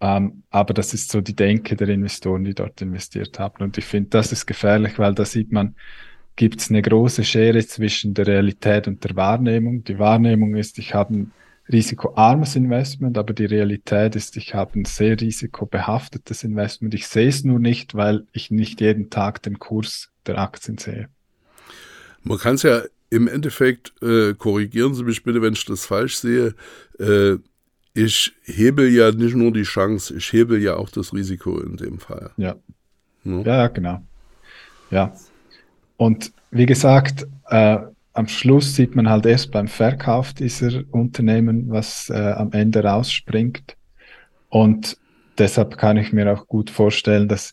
Ähm, 0.00 0.42
aber 0.50 0.72
das 0.72 0.94
ist 0.94 1.10
so 1.10 1.20
die 1.20 1.36
Denke 1.36 1.76
der 1.76 1.88
Investoren, 1.88 2.44
die 2.44 2.54
dort 2.54 2.80
investiert 2.80 3.38
haben. 3.38 3.62
Und 3.62 3.76
ich 3.76 3.84
finde, 3.84 4.10
das 4.10 4.32
ist 4.32 4.46
gefährlich, 4.46 4.98
weil 4.98 5.14
da 5.14 5.26
sieht 5.26 5.52
man, 5.52 5.74
gibt 6.40 6.62
es 6.62 6.70
eine 6.70 6.80
große 6.80 7.22
Schere 7.22 7.66
zwischen 7.66 8.14
der 8.14 8.26
Realität 8.26 8.88
und 8.88 9.04
der 9.04 9.14
Wahrnehmung. 9.14 9.84
Die 9.84 9.98
Wahrnehmung 9.98 10.56
ist, 10.56 10.78
ich 10.78 10.94
habe 10.94 11.14
ein 11.14 11.32
risikoarmes 11.70 12.56
Investment, 12.56 13.18
aber 13.18 13.34
die 13.34 13.44
Realität 13.44 14.16
ist, 14.16 14.38
ich 14.38 14.54
habe 14.54 14.80
ein 14.80 14.86
sehr 14.86 15.20
risikobehaftetes 15.20 16.42
Investment. 16.42 16.94
Ich 16.94 17.08
sehe 17.08 17.28
es 17.28 17.44
nur 17.44 17.58
nicht, 17.58 17.94
weil 17.94 18.26
ich 18.32 18.50
nicht 18.50 18.80
jeden 18.80 19.10
Tag 19.10 19.42
den 19.42 19.58
Kurs 19.58 20.08
der 20.24 20.38
Aktien 20.38 20.78
sehe. 20.78 21.10
Man 22.22 22.38
kann 22.38 22.54
es 22.54 22.62
ja 22.62 22.84
im 23.10 23.28
Endeffekt, 23.28 23.92
äh, 24.02 24.32
korrigieren 24.32 24.94
Sie 24.94 25.04
mich 25.04 25.22
bitte, 25.22 25.42
wenn 25.42 25.52
ich 25.52 25.66
das 25.66 25.84
falsch 25.84 26.16
sehe, 26.16 26.54
äh, 26.98 27.36
ich 27.92 28.32
hebel 28.44 28.88
ja 28.88 29.12
nicht 29.12 29.36
nur 29.36 29.52
die 29.52 29.64
Chance, 29.64 30.16
ich 30.16 30.32
hebel 30.32 30.62
ja 30.62 30.76
auch 30.76 30.88
das 30.88 31.12
Risiko 31.12 31.60
in 31.60 31.76
dem 31.76 31.98
Fall. 31.98 32.30
Ja. 32.38 32.56
Ja, 33.24 33.42
ja 33.42 33.68
genau. 33.68 34.02
Ja, 34.90 35.14
und 36.00 36.32
wie 36.50 36.64
gesagt, 36.64 37.26
äh, 37.50 37.76
am 38.14 38.26
Schluss 38.26 38.74
sieht 38.74 38.96
man 38.96 39.10
halt 39.10 39.26
erst 39.26 39.52
beim 39.52 39.68
Verkauf 39.68 40.32
dieser 40.32 40.82
Unternehmen, 40.92 41.66
was 41.68 42.08
äh, 42.08 42.14
am 42.14 42.52
Ende 42.52 42.82
rausspringt. 42.82 43.76
Und 44.48 44.96
deshalb 45.36 45.76
kann 45.76 45.98
ich 45.98 46.14
mir 46.14 46.32
auch 46.32 46.46
gut 46.46 46.70
vorstellen, 46.70 47.28
dass 47.28 47.52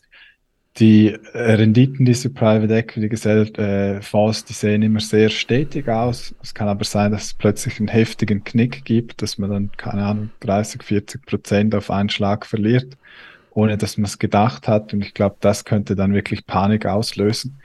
die 0.78 1.14
Renditen 1.34 2.06
dieser 2.06 2.30
Private 2.30 2.74
Equity 2.74 3.10
Gesellschaft, 3.10 3.58
äh, 3.58 4.00
Fonds, 4.00 4.46
die 4.46 4.54
sehen 4.54 4.80
immer 4.80 5.00
sehr 5.00 5.28
stetig 5.28 5.86
aus. 5.86 6.34
Es 6.42 6.54
kann 6.54 6.68
aber 6.68 6.84
sein, 6.84 7.12
dass 7.12 7.24
es 7.24 7.34
plötzlich 7.34 7.78
einen 7.78 7.88
heftigen 7.88 8.44
Knick 8.44 8.82
gibt, 8.86 9.20
dass 9.20 9.36
man 9.36 9.50
dann, 9.50 9.70
keine 9.76 10.04
Ahnung, 10.04 10.30
30, 10.40 10.82
40 10.82 11.26
Prozent 11.26 11.74
auf 11.74 11.90
einen 11.90 12.08
Schlag 12.08 12.46
verliert, 12.46 12.96
ohne 13.50 13.76
dass 13.76 13.98
man 13.98 14.06
es 14.06 14.18
gedacht 14.18 14.68
hat. 14.68 14.94
Und 14.94 15.02
ich 15.02 15.12
glaube, 15.12 15.36
das 15.40 15.66
könnte 15.66 15.94
dann 15.94 16.14
wirklich 16.14 16.46
Panik 16.46 16.86
auslösen 16.86 17.58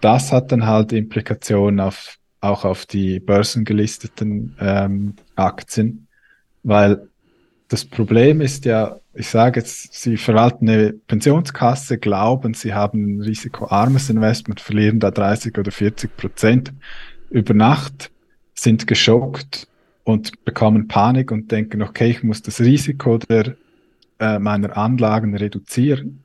das 0.00 0.32
hat 0.32 0.52
dann 0.52 0.66
halt 0.66 0.92
Implikationen 0.92 1.80
auf, 1.80 2.18
auch 2.40 2.64
auf 2.64 2.86
die 2.86 3.20
börsengelisteten 3.20 4.56
ähm, 4.60 5.14
Aktien, 5.36 6.06
weil 6.62 7.08
das 7.68 7.84
Problem 7.84 8.40
ist 8.40 8.64
ja, 8.64 9.00
ich 9.14 9.28
sage 9.28 9.60
jetzt, 9.60 9.94
Sie 9.94 10.16
verwalten 10.16 10.68
eine 10.68 10.92
Pensionskasse, 10.92 11.98
glauben, 11.98 12.54
Sie 12.54 12.74
haben 12.74 13.16
ein 13.16 13.20
risikoarmes 13.22 14.10
Investment, 14.10 14.60
verlieren 14.60 15.00
da 15.00 15.10
30 15.10 15.56
oder 15.58 15.70
40 15.70 16.16
Prozent 16.16 16.72
über 17.30 17.54
Nacht, 17.54 18.10
sind 18.54 18.86
geschockt 18.86 19.68
und 20.04 20.44
bekommen 20.44 20.88
Panik 20.88 21.30
und 21.30 21.50
denken, 21.50 21.82
okay, 21.82 22.10
ich 22.10 22.22
muss 22.22 22.42
das 22.42 22.60
Risiko 22.60 23.18
der, 23.18 23.56
äh, 24.20 24.38
meiner 24.38 24.76
Anlagen 24.76 25.36
reduzieren. 25.36 26.23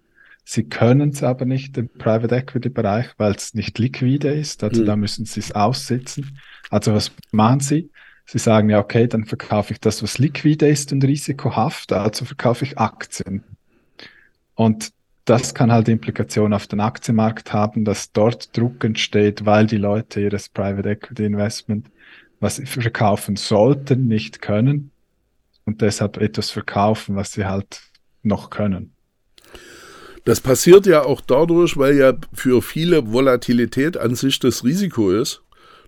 Sie 0.51 0.63
können 0.63 1.11
es 1.11 1.21
aber 1.21 1.45
nicht 1.45 1.77
im 1.77 1.89
Private 1.89 2.35
Equity 2.35 2.69
Bereich, 2.69 3.05
weil 3.17 3.33
es 3.33 3.53
nicht 3.53 3.77
liquide 3.77 4.29
ist. 4.29 4.63
Also 4.63 4.81
mhm. 4.81 4.87
da 4.87 4.95
müssen 4.95 5.25
Sie 5.25 5.41
es 5.41 5.51
aussitzen. 5.51 6.39
Also 6.71 6.91
was 6.95 7.11
machen 7.31 7.59
Sie? 7.59 7.91
Sie 8.25 8.39
sagen 8.39 8.67
ja, 8.71 8.79
okay, 8.79 9.05
dann 9.05 9.25
verkaufe 9.25 9.73
ich 9.73 9.79
das, 9.79 10.01
was 10.01 10.17
liquide 10.17 10.67
ist 10.67 10.91
und 10.91 11.03
risikohaft, 11.03 11.93
also 11.93 12.25
verkaufe 12.25 12.65
ich 12.65 12.79
Aktien. 12.79 13.43
Und 14.55 14.91
das 15.25 15.53
kann 15.53 15.71
halt 15.71 15.87
Implikationen 15.87 16.55
auf 16.55 16.65
den 16.65 16.79
Aktienmarkt 16.79 17.53
haben, 17.53 17.85
dass 17.85 18.11
dort 18.11 18.57
Druck 18.57 18.83
entsteht, 18.83 19.45
weil 19.45 19.67
die 19.67 19.77
Leute 19.77 20.19
ihres 20.19 20.49
Private 20.49 20.89
Equity 20.89 21.25
Investment, 21.25 21.91
was 22.39 22.55
sie 22.55 22.65
verkaufen 22.65 23.35
sollten, 23.35 24.07
nicht 24.07 24.41
können 24.41 24.89
und 25.65 25.81
deshalb 25.81 26.17
etwas 26.17 26.49
verkaufen, 26.49 27.15
was 27.15 27.33
sie 27.33 27.45
halt 27.45 27.83
noch 28.23 28.49
können. 28.49 28.95
Das 30.29 30.41
passiert 30.41 30.85
ja 30.85 31.01
auch 31.01 31.21
dadurch, 31.21 31.75
weil 31.75 31.97
ja 31.97 32.13
für 32.33 32.61
viele 32.61 33.11
Volatilität 33.11 33.97
an 33.97 34.13
sich 34.13 34.37
das 34.37 34.63
Risiko 34.63 35.09
ist. 35.09 35.41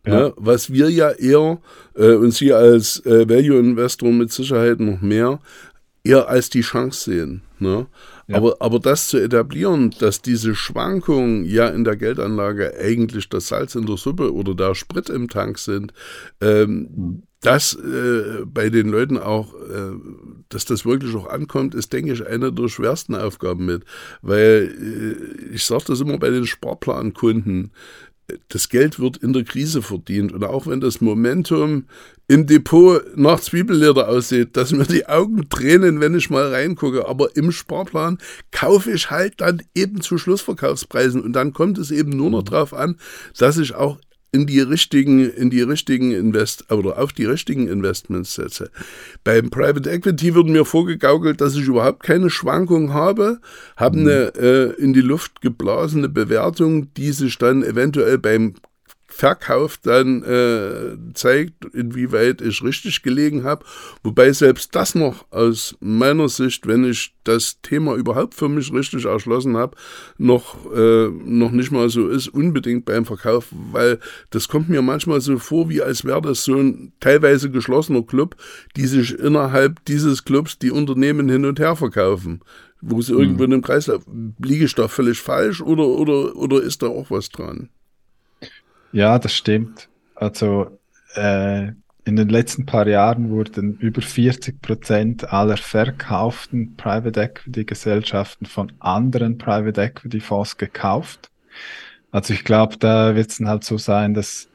Ja. 0.03 0.15
Ne, 0.15 0.33
was 0.35 0.73
wir 0.73 0.89
ja 0.89 1.11
eher, 1.11 1.59
äh, 1.93 2.15
und 2.15 2.33
Sie 2.33 2.51
als 2.51 3.05
äh, 3.05 3.29
Value-Investor 3.29 4.11
mit 4.11 4.31
Sicherheit 4.31 4.79
noch 4.79 4.99
mehr, 4.99 5.39
eher 6.03 6.27
als 6.27 6.49
die 6.49 6.61
Chance 6.61 7.11
sehen. 7.11 7.41
Ne? 7.59 7.85
Ja. 8.27 8.37
Aber, 8.37 8.55
aber 8.61 8.79
das 8.79 9.09
zu 9.09 9.19
etablieren, 9.19 9.93
dass 9.99 10.23
diese 10.23 10.55
Schwankungen 10.55 11.45
ja 11.45 11.67
in 11.67 11.83
der 11.83 11.95
Geldanlage 11.95 12.73
eigentlich 12.79 13.29
das 13.29 13.47
Salz 13.47 13.75
in 13.75 13.85
der 13.85 13.97
Suppe 13.97 14.33
oder 14.33 14.55
der 14.55 14.73
Sprit 14.73 15.11
im 15.11 15.29
Tank 15.29 15.59
sind, 15.59 15.93
ähm, 16.41 17.21
mhm. 17.43 17.47
das 17.47 17.73
äh, 17.75 18.45
bei 18.45 18.69
den 18.69 18.89
Leuten 18.89 19.17
auch, 19.17 19.53
äh, 19.55 19.95
dass 20.49 20.65
das 20.65 20.85
wirklich 20.85 21.15
auch 21.15 21.27
ankommt, 21.27 21.75
ist, 21.75 21.93
denke 21.93 22.13
ich, 22.13 22.25
eine 22.25 22.51
der 22.51 22.67
schwersten 22.67 23.15
Aufgaben 23.15 23.65
mit. 23.65 23.83
Weil 24.21 25.47
äh, 25.49 25.53
ich 25.53 25.65
sage 25.65 25.85
das 25.87 26.01
immer 26.01 26.17
bei 26.17 26.29
den 26.29 26.45
Sparplankunden, 26.45 27.71
das 28.49 28.69
Geld 28.69 28.99
wird 28.99 29.17
in 29.17 29.33
der 29.33 29.43
Krise 29.43 29.81
verdient. 29.81 30.31
Und 30.31 30.43
auch 30.43 30.67
wenn 30.67 30.81
das 30.81 31.01
Momentum 31.01 31.85
im 32.27 32.47
Depot 32.47 33.01
nach 33.15 33.39
Zwiebelleder 33.39 34.07
aussieht, 34.07 34.55
dass 34.55 34.71
mir 34.71 34.85
die 34.85 35.07
Augen 35.07 35.49
tränen, 35.49 35.99
wenn 35.99 36.15
ich 36.15 36.29
mal 36.29 36.47
reingucke. 36.47 37.07
Aber 37.07 37.35
im 37.35 37.51
Sparplan 37.51 38.17
kaufe 38.51 38.91
ich 38.91 39.09
halt 39.11 39.41
dann 39.41 39.61
eben 39.75 40.01
zu 40.01 40.17
Schlussverkaufspreisen. 40.17 41.21
Und 41.21 41.33
dann 41.33 41.53
kommt 41.53 41.77
es 41.77 41.91
eben 41.91 42.11
nur 42.11 42.29
noch 42.29 42.43
darauf 42.43 42.73
an, 42.73 42.97
dass 43.37 43.57
ich 43.57 43.75
auch 43.75 43.97
in 44.33 44.45
die 44.45 44.61
richtigen, 44.61 45.29
in 45.29 45.49
die 45.49 45.61
richtigen 45.61 46.11
Invest 46.13 46.71
oder 46.71 46.97
auf 46.97 47.11
die 47.11 47.25
richtigen 47.25 47.67
Investments 47.67 48.33
setze. 48.35 48.71
Beim 49.23 49.49
Private 49.49 49.89
Equity 49.89 50.33
wird 50.33 50.47
mir 50.47 50.63
vorgegaukelt, 50.63 51.41
dass 51.41 51.55
ich 51.55 51.65
überhaupt 51.65 52.03
keine 52.03 52.29
Schwankung 52.29 52.93
habe, 52.93 53.39
habe 53.75 53.97
mhm. 53.97 54.07
eine 54.07 54.35
äh, 54.35 54.81
in 54.81 54.93
die 54.93 55.01
Luft 55.01 55.41
geblasene 55.41 56.07
Bewertung, 56.07 56.93
die 56.93 57.11
sich 57.11 57.37
dann 57.37 57.61
eventuell 57.61 58.17
beim 58.17 58.53
Verkauf 59.13 59.77
dann 59.77 60.23
äh, 60.23 61.13
zeigt, 61.13 61.65
inwieweit 61.73 62.41
ich 62.41 62.63
richtig 62.63 63.03
gelegen 63.03 63.43
habe. 63.43 63.65
Wobei 64.03 64.31
selbst 64.31 64.73
das 64.73 64.95
noch 64.95 65.25
aus 65.31 65.75
meiner 65.81 66.29
Sicht, 66.29 66.65
wenn 66.65 66.85
ich 66.85 67.13
das 67.25 67.61
Thema 67.61 67.95
überhaupt 67.95 68.35
für 68.35 68.47
mich 68.47 68.71
richtig 68.71 69.05
erschlossen 69.05 69.57
habe, 69.57 69.75
noch, 70.17 70.55
äh, 70.73 71.09
noch 71.09 71.51
nicht 71.51 71.71
mal 71.71 71.89
so 71.89 72.07
ist, 72.07 72.29
unbedingt 72.29 72.85
beim 72.85 73.05
Verkauf, 73.05 73.47
weil 73.51 73.99
das 74.29 74.47
kommt 74.47 74.69
mir 74.69 74.81
manchmal 74.81 75.19
so 75.19 75.37
vor, 75.37 75.69
wie 75.69 75.81
als 75.81 76.05
wäre 76.05 76.21
das 76.21 76.45
so 76.45 76.55
ein 76.55 76.93
teilweise 77.01 77.51
geschlossener 77.51 78.03
Club, 78.03 78.37
die 78.77 78.87
sich 78.87 79.19
innerhalb 79.19 79.83
dieses 79.85 80.23
Clubs 80.23 80.57
die 80.57 80.71
Unternehmen 80.71 81.27
hin 81.27 81.45
und 81.45 81.59
her 81.59 81.75
verkaufen 81.75 82.41
wo 82.83 82.99
sie 82.99 83.13
irgendwo 83.13 83.43
mhm. 83.43 83.49
in 83.49 83.53
einem 83.53 83.61
Kreislauf. 83.61 84.01
Liege 84.39 84.65
ich 84.65 84.73
da 84.73 84.87
völlig 84.87 85.21
falsch 85.21 85.61
oder, 85.61 85.85
oder, 85.85 86.35
oder 86.35 86.63
ist 86.63 86.81
da 86.81 86.87
auch 86.87 87.11
was 87.11 87.29
dran? 87.29 87.69
Ja, 88.91 89.19
das 89.19 89.33
stimmt. 89.33 89.89
Also 90.15 90.79
äh, 91.15 91.71
in 92.03 92.15
den 92.15 92.29
letzten 92.29 92.65
paar 92.65 92.87
Jahren 92.87 93.29
wurden 93.29 93.77
über 93.77 94.01
40 94.01 94.61
Prozent 94.61 95.31
aller 95.31 95.57
verkauften 95.57 96.75
Private 96.75 97.21
Equity 97.21 97.63
Gesellschaften 97.63 98.45
von 98.45 98.71
anderen 98.79 99.37
Private 99.37 99.81
Equity 99.81 100.19
Fonds 100.19 100.57
gekauft. 100.57 101.29
Also 102.11 102.33
ich 102.33 102.43
glaube, 102.43 102.77
da 102.77 103.15
wird 103.15 103.29
es 103.29 103.37
dann 103.37 103.47
halt 103.47 103.63
so 103.63 103.77
sein, 103.77 104.13
dass 104.13 104.49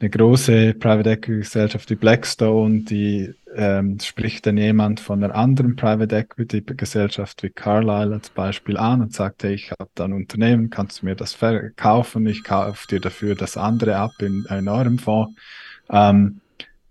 eine 0.00 0.10
große 0.10 0.74
Private 0.74 1.10
Equity 1.10 1.40
Gesellschaft 1.40 1.90
wie 1.90 1.94
Blackstone, 1.94 2.80
die 2.80 3.34
ähm, 3.56 3.98
spricht 4.00 4.46
dann 4.46 4.58
jemand 4.58 5.00
von 5.00 5.24
einer 5.24 5.34
anderen 5.34 5.76
Private 5.76 6.14
Equity 6.14 6.60
Gesellschaft 6.60 7.42
wie 7.42 7.48
Carlyle 7.48 8.14
als 8.14 8.28
Beispiel 8.28 8.76
an 8.76 9.00
und 9.00 9.14
sagt, 9.14 9.44
hey, 9.44 9.54
ich 9.54 9.70
habe 9.72 9.90
da 9.94 10.04
ein 10.04 10.12
Unternehmen, 10.12 10.68
kannst 10.68 11.00
du 11.00 11.06
mir 11.06 11.16
das 11.16 11.32
verkaufen? 11.32 12.26
Ich 12.26 12.44
kaufe 12.44 12.86
dir 12.86 13.00
dafür 13.00 13.34
das 13.34 13.56
andere 13.56 13.96
ab 13.96 14.12
in, 14.20 14.44
in 14.50 14.68
eurem 14.68 14.98
Fonds. 14.98 15.34
Ähm, 15.88 16.40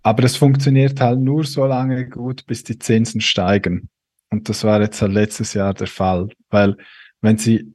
aber 0.01 0.23
das 0.23 0.36
funktioniert 0.36 0.99
halt 0.99 1.19
nur 1.19 1.43
so 1.43 1.65
lange 1.65 2.10
gut, 2.10 2.45
bis 2.47 2.63
die 2.63 2.80
Zinsen 2.80 3.21
steigen. 3.21 3.89
Und 4.32 4.49
das 4.49 4.63
war 4.63 4.82
jetzt 4.82 5.01
halt 5.01 5.13
letztes 5.13 5.54
Jahr 5.54 5.73
der 5.73 5.88
Fall, 5.88 6.30
weil 6.49 6.75
wenn 7.21 7.38
sie 7.38 7.73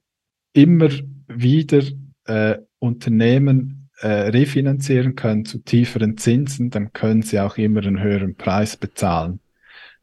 immer 0.53 0.91
wieder 1.29 1.83
äh, 2.25 2.59
Unternehmen 2.81 3.80
äh, 4.01 4.29
refinanzieren 4.31 5.15
können 5.15 5.45
zu 5.45 5.59
tieferen 5.59 6.17
Zinsen, 6.17 6.71
dann 6.71 6.93
können 6.93 7.23
sie 7.23 7.41
auch 7.41 7.57
immer 7.57 7.81
einen 7.81 8.03
höheren 8.03 8.35
Preis 8.35 8.77
bezahlen. 8.77 9.41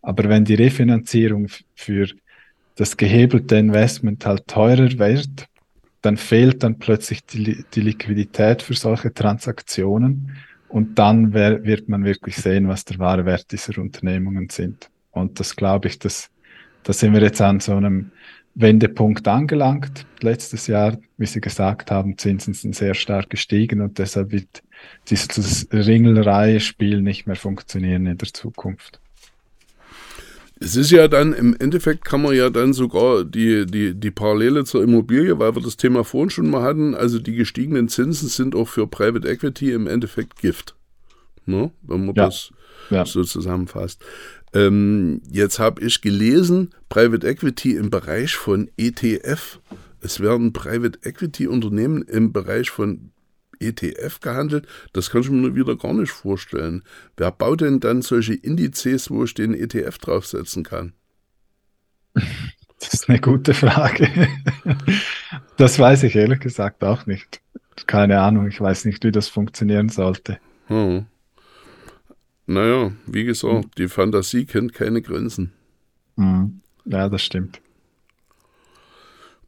Aber 0.02 0.30
wenn 0.30 0.46
die 0.46 0.56
Refinanzierung 0.56 1.48
für 1.76 2.08
das 2.76 2.96
gehebelte 2.96 3.56
Investment 3.56 4.26
halt 4.26 4.48
teurer 4.48 5.00
wird, 5.00 5.48
dann 6.02 6.16
fehlt 6.18 6.64
dann 6.64 6.78
plötzlich 6.78 7.26
die, 7.26 7.66
die 7.74 7.82
Liquidität 7.82 8.62
für 8.62 8.76
solche 8.76 9.14
Transaktionen 9.14 10.38
und 10.70 11.00
dann 11.00 11.34
wär, 11.34 11.64
wird 11.64 11.90
man 11.90 12.06
wirklich 12.06 12.38
sehen, 12.38 12.68
was 12.68 12.86
der 12.86 13.00
wahre 13.00 13.26
Wert 13.26 13.52
dieser 13.52 13.80
Unternehmungen 13.80 14.50
sind. 14.50 14.90
Und 15.12 15.40
das 15.40 15.56
glaube 15.56 15.88
ich, 15.88 15.98
dass 15.98 16.30
da 16.84 16.94
sind 16.94 17.14
wir 17.14 17.22
jetzt 17.22 17.42
an 17.42 17.60
so 17.60 17.76
einem 17.76 18.12
Wendepunkt 18.60 19.28
angelangt. 19.28 20.08
Letztes 20.22 20.66
Jahr, 20.66 20.98
wie 21.18 21.28
Sie 21.28 21.42
gesagt 21.42 21.92
haben, 21.92 22.18
Zinsen 22.18 22.56
sind 22.56 22.76
sehr 22.76 22.96
stark 22.96 23.30
gestiegen 23.30 23.82
und 23.82 24.00
deshalb 24.00 24.32
wird 24.32 24.64
dieses 25.10 25.68
Ringelreihe-Spiel 25.72 27.02
nicht 27.02 27.28
mehr 27.28 27.36
funktionieren 27.36 28.08
in 28.08 28.18
der 28.18 28.34
Zukunft. 28.34 29.00
Es 30.60 30.76
ist 30.76 30.90
ja 30.90 31.08
dann, 31.08 31.34
im 31.34 31.56
Endeffekt 31.60 32.04
kann 32.04 32.24
man 32.24 32.36
ja 32.36 32.50
dann 32.50 32.74
sogar 32.74 33.24
die, 33.24 33.68
die, 33.68 33.94
die 33.94 34.10
Parallele 34.10 34.66
zur 34.66 34.82
Immobilie, 34.82 35.38
weil 35.38 35.56
wir 35.56 35.62
das 35.62 35.78
Thema 35.78 36.04
vorhin 36.04 36.32
schon 36.32 36.50
mal 36.50 36.64
hatten, 36.64 36.96
also 36.96 37.20
die 37.20 37.36
gestiegenen 37.36 37.90
Zinsen 37.90 38.28
sind 38.28 38.56
auch 38.56 38.68
für 38.68 38.88
Private 38.88 39.28
Equity 39.30 39.72
im 39.72 39.86
Endeffekt 39.86 40.42
Gift. 40.42 40.76
Ne? 41.46 41.70
Wenn 41.84 42.08
man 42.08 42.16
ja. 42.16 42.26
das 42.26 42.52
ja. 42.90 43.06
so 43.06 43.24
zusammenfasst. 43.24 44.04
Ähm, 44.54 45.22
jetzt 45.30 45.60
habe 45.60 45.84
ich 45.84 46.02
gelesen, 46.02 46.74
Private 46.90 47.28
Equity 47.28 47.76
im 47.76 47.90
Bereich 47.90 48.36
von 48.36 48.70
ETF. 48.78 49.60
Es 50.02 50.20
werden 50.20 50.54
Private 50.54 51.00
Equity 51.04 51.48
Unternehmen 51.48 52.02
im 52.04 52.32
Bereich 52.32 52.70
von 52.70 53.12
ETF 53.60 54.20
gehandelt. 54.20 54.68
Das 54.94 55.10
kann 55.10 55.22
ich 55.22 55.30
mir 55.30 55.56
wieder 55.56 55.76
gar 55.76 55.94
nicht 55.94 56.12
vorstellen. 56.12 56.84
Wer 57.18 57.32
baut 57.32 57.62
denn 57.62 57.80
dann 57.80 58.02
solche 58.02 58.34
Indizes, 58.34 59.10
wo 59.10 59.24
ich 59.24 59.34
den 59.34 59.54
ETF 59.54 59.98
draufsetzen 59.98 60.64
kann? 60.64 60.94
Das 62.80 62.94
ist 62.94 63.10
eine 63.10 63.20
gute 63.20 63.56
Frage. 63.56 64.08
Das 65.58 65.80
weiß 65.80 66.04
ich 66.04 66.16
ehrlich 66.16 66.40
gesagt 66.40 66.84
auch 66.84 67.08
nicht. 67.08 67.42
Keine 67.88 68.22
Ahnung, 68.22 68.48
ich 68.48 68.62
weiß 68.62 68.86
nicht, 68.86 69.04
wie 69.04 69.12
das 69.12 69.28
funktionieren 69.28 69.90
sollte. 69.90 70.38
Hm. 70.68 71.08
Naja, 72.48 72.92
wie 73.06 73.26
gesagt, 73.26 73.66
mhm. 73.66 73.72
die 73.78 73.90
Fantasie 73.90 74.46
kennt 74.46 74.74
keine 74.74 75.02
Grenzen. 75.02 75.52
Mhm. 76.16 76.62
Ja, 76.86 77.10
das 77.10 77.22
stimmt. 77.22 77.62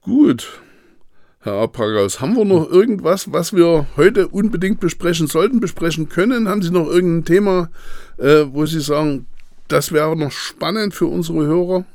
Gut. 0.02 0.62
Herr 1.42 1.54
Apagas, 1.54 2.20
haben 2.20 2.36
wir 2.36 2.44
noch 2.44 2.70
irgendwas, 2.70 3.32
was 3.32 3.54
wir 3.54 3.88
heute 3.96 4.28
unbedingt 4.28 4.82
besprechen 4.82 5.28
sollten, 5.28 5.62
besprechen 5.62 6.10
können? 6.10 6.50
Haben 6.50 6.62
Sie 6.62 6.72
noch 6.72 6.88
irgendein 6.88 7.24
Thema, 7.24 7.70
äh, 8.18 8.44
wo 8.50 8.66
Sie 8.66 8.82
sagen, 8.82 9.26
das 9.70 9.94
wäre 9.94 10.18
noch 10.18 10.32
spannend 10.32 10.94
für 10.94 11.06
unsere 11.06 11.46
Hörer? 11.46 11.86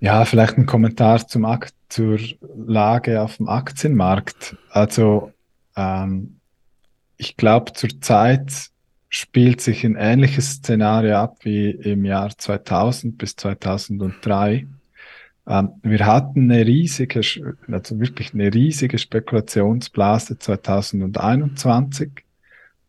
Ja, 0.00 0.26
vielleicht 0.26 0.58
ein 0.58 0.66
Kommentar 0.66 1.26
zum 1.26 1.46
Akt, 1.46 1.72
zur 1.88 2.18
Lage 2.66 3.22
auf 3.22 3.38
dem 3.38 3.48
Aktienmarkt. 3.48 4.56
Also 4.68 5.32
ähm, 5.74 6.40
ich 7.16 7.38
glaube, 7.38 7.72
zurzeit 7.72 8.73
spielt 9.14 9.60
sich 9.60 9.84
ein 9.84 9.94
ähnliches 9.94 10.54
Szenario 10.54 11.14
ab 11.16 11.36
wie 11.44 11.70
im 11.70 12.04
Jahr 12.04 12.36
2000 12.36 13.16
bis 13.16 13.36
2003. 13.36 14.66
Ähm, 15.46 15.70
wir 15.82 16.04
hatten 16.04 16.50
eine 16.50 16.66
riesige, 16.66 17.20
also 17.68 18.00
wirklich 18.00 18.34
eine 18.34 18.52
riesige 18.52 18.98
Spekulationsblase 18.98 20.38
2021. 20.40 22.10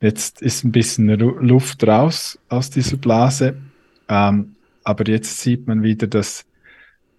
Jetzt 0.01 0.41
ist 0.41 0.63
ein 0.63 0.71
bisschen 0.71 1.07
Luft 1.09 1.85
raus 1.85 2.39
aus 2.49 2.71
dieser 2.71 2.97
Blase. 2.97 3.57
Ähm, 4.09 4.55
aber 4.83 5.07
jetzt 5.07 5.39
sieht 5.41 5.67
man 5.67 5.83
wieder, 5.83 6.07
dass 6.07 6.43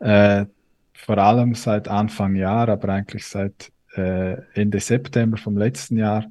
äh, 0.01 0.47
vor 0.95 1.19
allem 1.19 1.55
seit 1.55 1.87
Anfang 1.87 2.35
Jahr, 2.35 2.69
aber 2.69 2.89
eigentlich 2.89 3.25
seit 3.25 3.71
äh, 3.95 4.37
Ende 4.55 4.81
September 4.81 5.37
vom 5.37 5.57
letzten 5.57 5.97
Jahr, 5.97 6.27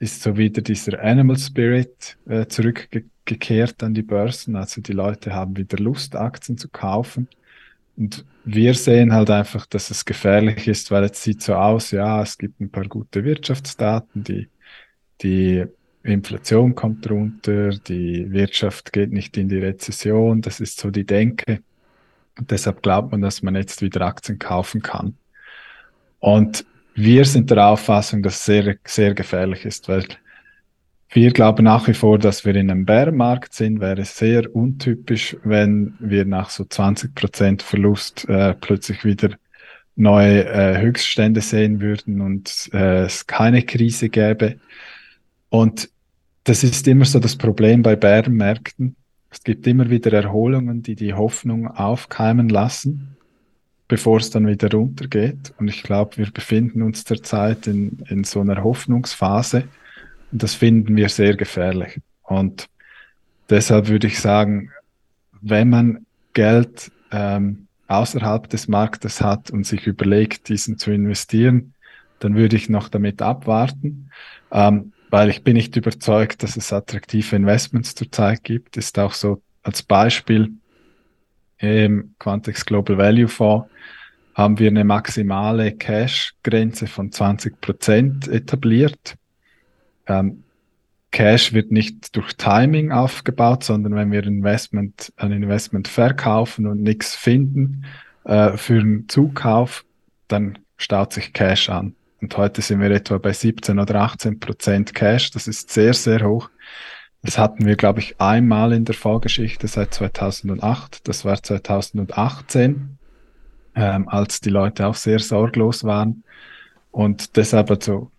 ist 0.00 0.22
so 0.22 0.36
wieder 0.36 0.62
dieser 0.62 1.02
Animal 1.02 1.38
Spirit 1.38 2.16
äh, 2.28 2.46
zurückgekehrt 2.46 3.82
an 3.82 3.94
die 3.94 4.02
Börsen. 4.02 4.56
Also 4.56 4.80
die 4.80 4.92
Leute 4.92 5.34
haben 5.34 5.56
wieder 5.56 5.78
Lust, 5.78 6.14
Aktien 6.14 6.56
zu 6.56 6.68
kaufen. 6.68 7.28
Und 7.96 8.24
wir 8.44 8.74
sehen 8.74 9.12
halt 9.12 9.28
einfach, 9.28 9.66
dass 9.66 9.90
es 9.90 10.04
gefährlich 10.04 10.68
ist, 10.68 10.92
weil 10.92 11.04
es 11.04 11.22
sieht 11.22 11.42
so 11.42 11.54
aus, 11.54 11.90
ja, 11.90 12.22
es 12.22 12.38
gibt 12.38 12.60
ein 12.60 12.70
paar 12.70 12.84
gute 12.84 13.24
Wirtschaftsdaten, 13.24 14.22
die, 14.22 14.48
die 15.20 15.64
Inflation 16.04 16.76
kommt 16.76 17.10
runter, 17.10 17.70
die 17.70 18.30
Wirtschaft 18.30 18.92
geht 18.92 19.12
nicht 19.12 19.36
in 19.36 19.48
die 19.48 19.58
Rezession, 19.58 20.42
das 20.42 20.60
ist 20.60 20.78
so 20.78 20.92
die 20.92 21.04
Denke. 21.04 21.60
Und 22.38 22.52
deshalb 22.52 22.82
glaubt 22.82 23.10
man, 23.10 23.20
dass 23.20 23.42
man 23.42 23.56
jetzt 23.56 23.82
wieder 23.82 24.02
Aktien 24.02 24.38
kaufen 24.38 24.80
kann. 24.80 25.16
Und 26.20 26.64
wir 26.98 27.24
sind 27.24 27.50
der 27.50 27.68
Auffassung, 27.68 28.22
dass 28.22 28.34
es 28.34 28.44
sehr, 28.44 28.76
sehr 28.84 29.14
gefährlich 29.14 29.64
ist, 29.64 29.88
weil 29.88 30.04
wir 31.10 31.30
glauben 31.30 31.64
nach 31.64 31.86
wie 31.86 31.94
vor, 31.94 32.18
dass 32.18 32.44
wir 32.44 32.54
in 32.56 32.70
einem 32.70 32.84
Bärenmarkt 32.84 33.54
sind. 33.54 33.80
Wäre 33.80 34.04
sehr 34.04 34.54
untypisch, 34.54 35.36
wenn 35.44 35.94
wir 36.00 36.24
nach 36.24 36.50
so 36.50 36.64
20 36.64 37.14
Prozent 37.14 37.62
Verlust 37.62 38.28
äh, 38.28 38.52
plötzlich 38.54 39.04
wieder 39.04 39.30
neue 39.94 40.44
äh, 40.46 40.80
Höchststände 40.80 41.40
sehen 41.40 41.80
würden 41.80 42.20
und 42.20 42.68
äh, 42.72 43.04
es 43.04 43.26
keine 43.26 43.62
Krise 43.62 44.08
gäbe. 44.08 44.56
Und 45.50 45.88
das 46.44 46.64
ist 46.64 46.88
immer 46.88 47.04
so 47.04 47.20
das 47.20 47.36
Problem 47.36 47.82
bei 47.82 47.94
Bärenmärkten. 47.94 48.96
Es 49.30 49.44
gibt 49.44 49.66
immer 49.68 49.88
wieder 49.88 50.12
Erholungen, 50.12 50.82
die 50.82 50.96
die 50.96 51.14
Hoffnung 51.14 51.68
aufkeimen 51.68 52.48
lassen, 52.48 53.17
bevor 53.88 54.18
es 54.18 54.30
dann 54.30 54.46
wieder 54.46 54.70
runtergeht. 54.70 55.54
Und 55.58 55.68
ich 55.68 55.82
glaube, 55.82 56.18
wir 56.18 56.30
befinden 56.30 56.82
uns 56.82 57.04
derzeit 57.04 57.66
in, 57.66 58.04
in 58.08 58.24
so 58.24 58.40
einer 58.40 58.62
Hoffnungsphase. 58.62 59.64
Und 60.30 60.42
das 60.42 60.54
finden 60.54 60.94
wir 60.94 61.08
sehr 61.08 61.34
gefährlich. 61.36 62.00
Und 62.22 62.68
deshalb 63.48 63.88
würde 63.88 64.06
ich 64.06 64.20
sagen, 64.20 64.70
wenn 65.40 65.70
man 65.70 66.06
Geld 66.34 66.92
ähm, 67.10 67.66
außerhalb 67.86 68.48
des 68.50 68.68
Marktes 68.68 69.22
hat 69.22 69.50
und 69.50 69.66
sich 69.66 69.86
überlegt, 69.86 70.50
diesen 70.50 70.76
zu 70.76 70.90
investieren, 70.90 71.72
dann 72.18 72.34
würde 72.34 72.56
ich 72.56 72.68
noch 72.68 72.88
damit 72.90 73.22
abwarten. 73.22 74.10
Ähm, 74.52 74.92
weil 75.10 75.30
ich 75.30 75.42
bin 75.42 75.54
nicht 75.56 75.74
überzeugt, 75.76 76.42
dass 76.42 76.56
es 76.56 76.72
attraktive 76.72 77.34
Investments 77.34 77.94
zurzeit 77.94 78.44
gibt. 78.44 78.76
Ist 78.76 78.98
auch 78.98 79.14
so 79.14 79.40
als 79.62 79.82
Beispiel 79.82 80.52
im 81.58 82.14
Quantex 82.18 82.64
Global 82.64 82.98
Value 82.98 83.28
Fonds 83.28 83.68
haben 84.34 84.58
wir 84.58 84.68
eine 84.68 84.84
maximale 84.84 85.72
Cash-Grenze 85.72 86.86
von 86.86 87.10
20 87.10 87.60
Prozent 87.60 88.28
etabliert. 88.28 89.16
Ähm, 90.06 90.44
Cash 91.10 91.52
wird 91.52 91.72
nicht 91.72 92.14
durch 92.14 92.34
Timing 92.36 92.92
aufgebaut, 92.92 93.64
sondern 93.64 93.96
wenn 93.96 94.12
wir 94.12 94.22
Investment, 94.24 95.12
ein 95.16 95.32
Investment 95.32 95.88
verkaufen 95.88 96.66
und 96.66 96.82
nichts 96.82 97.16
finden 97.16 97.84
äh, 98.24 98.56
für 98.56 98.80
einen 98.80 99.08
Zukauf, 99.08 99.84
dann 100.28 100.58
staut 100.76 101.12
sich 101.12 101.32
Cash 101.32 101.70
an. 101.70 101.94
Und 102.20 102.36
heute 102.36 102.62
sind 102.62 102.80
wir 102.80 102.90
etwa 102.90 103.18
bei 103.18 103.32
17 103.32 103.78
oder 103.78 103.96
18 103.96 104.38
Prozent 104.38 104.94
Cash. 104.94 105.30
Das 105.30 105.48
ist 105.48 105.70
sehr, 105.70 105.94
sehr 105.94 106.26
hoch. 106.26 106.50
Das 107.22 107.36
hatten 107.36 107.66
wir, 107.66 107.76
glaube 107.76 108.00
ich, 108.00 108.20
einmal 108.20 108.72
in 108.72 108.84
der 108.84 108.94
Vorgeschichte 108.94 109.66
seit 109.66 109.92
2008. 109.92 111.08
Das 111.08 111.24
war 111.24 111.42
2018, 111.42 112.98
ähm, 113.74 114.08
als 114.08 114.40
die 114.40 114.50
Leute 114.50 114.86
auch 114.86 114.94
sehr 114.94 115.18
sorglos 115.18 115.84
waren. 115.84 116.22
Und 116.90 117.36
deshalb, 117.36 117.70
also, 117.70 118.10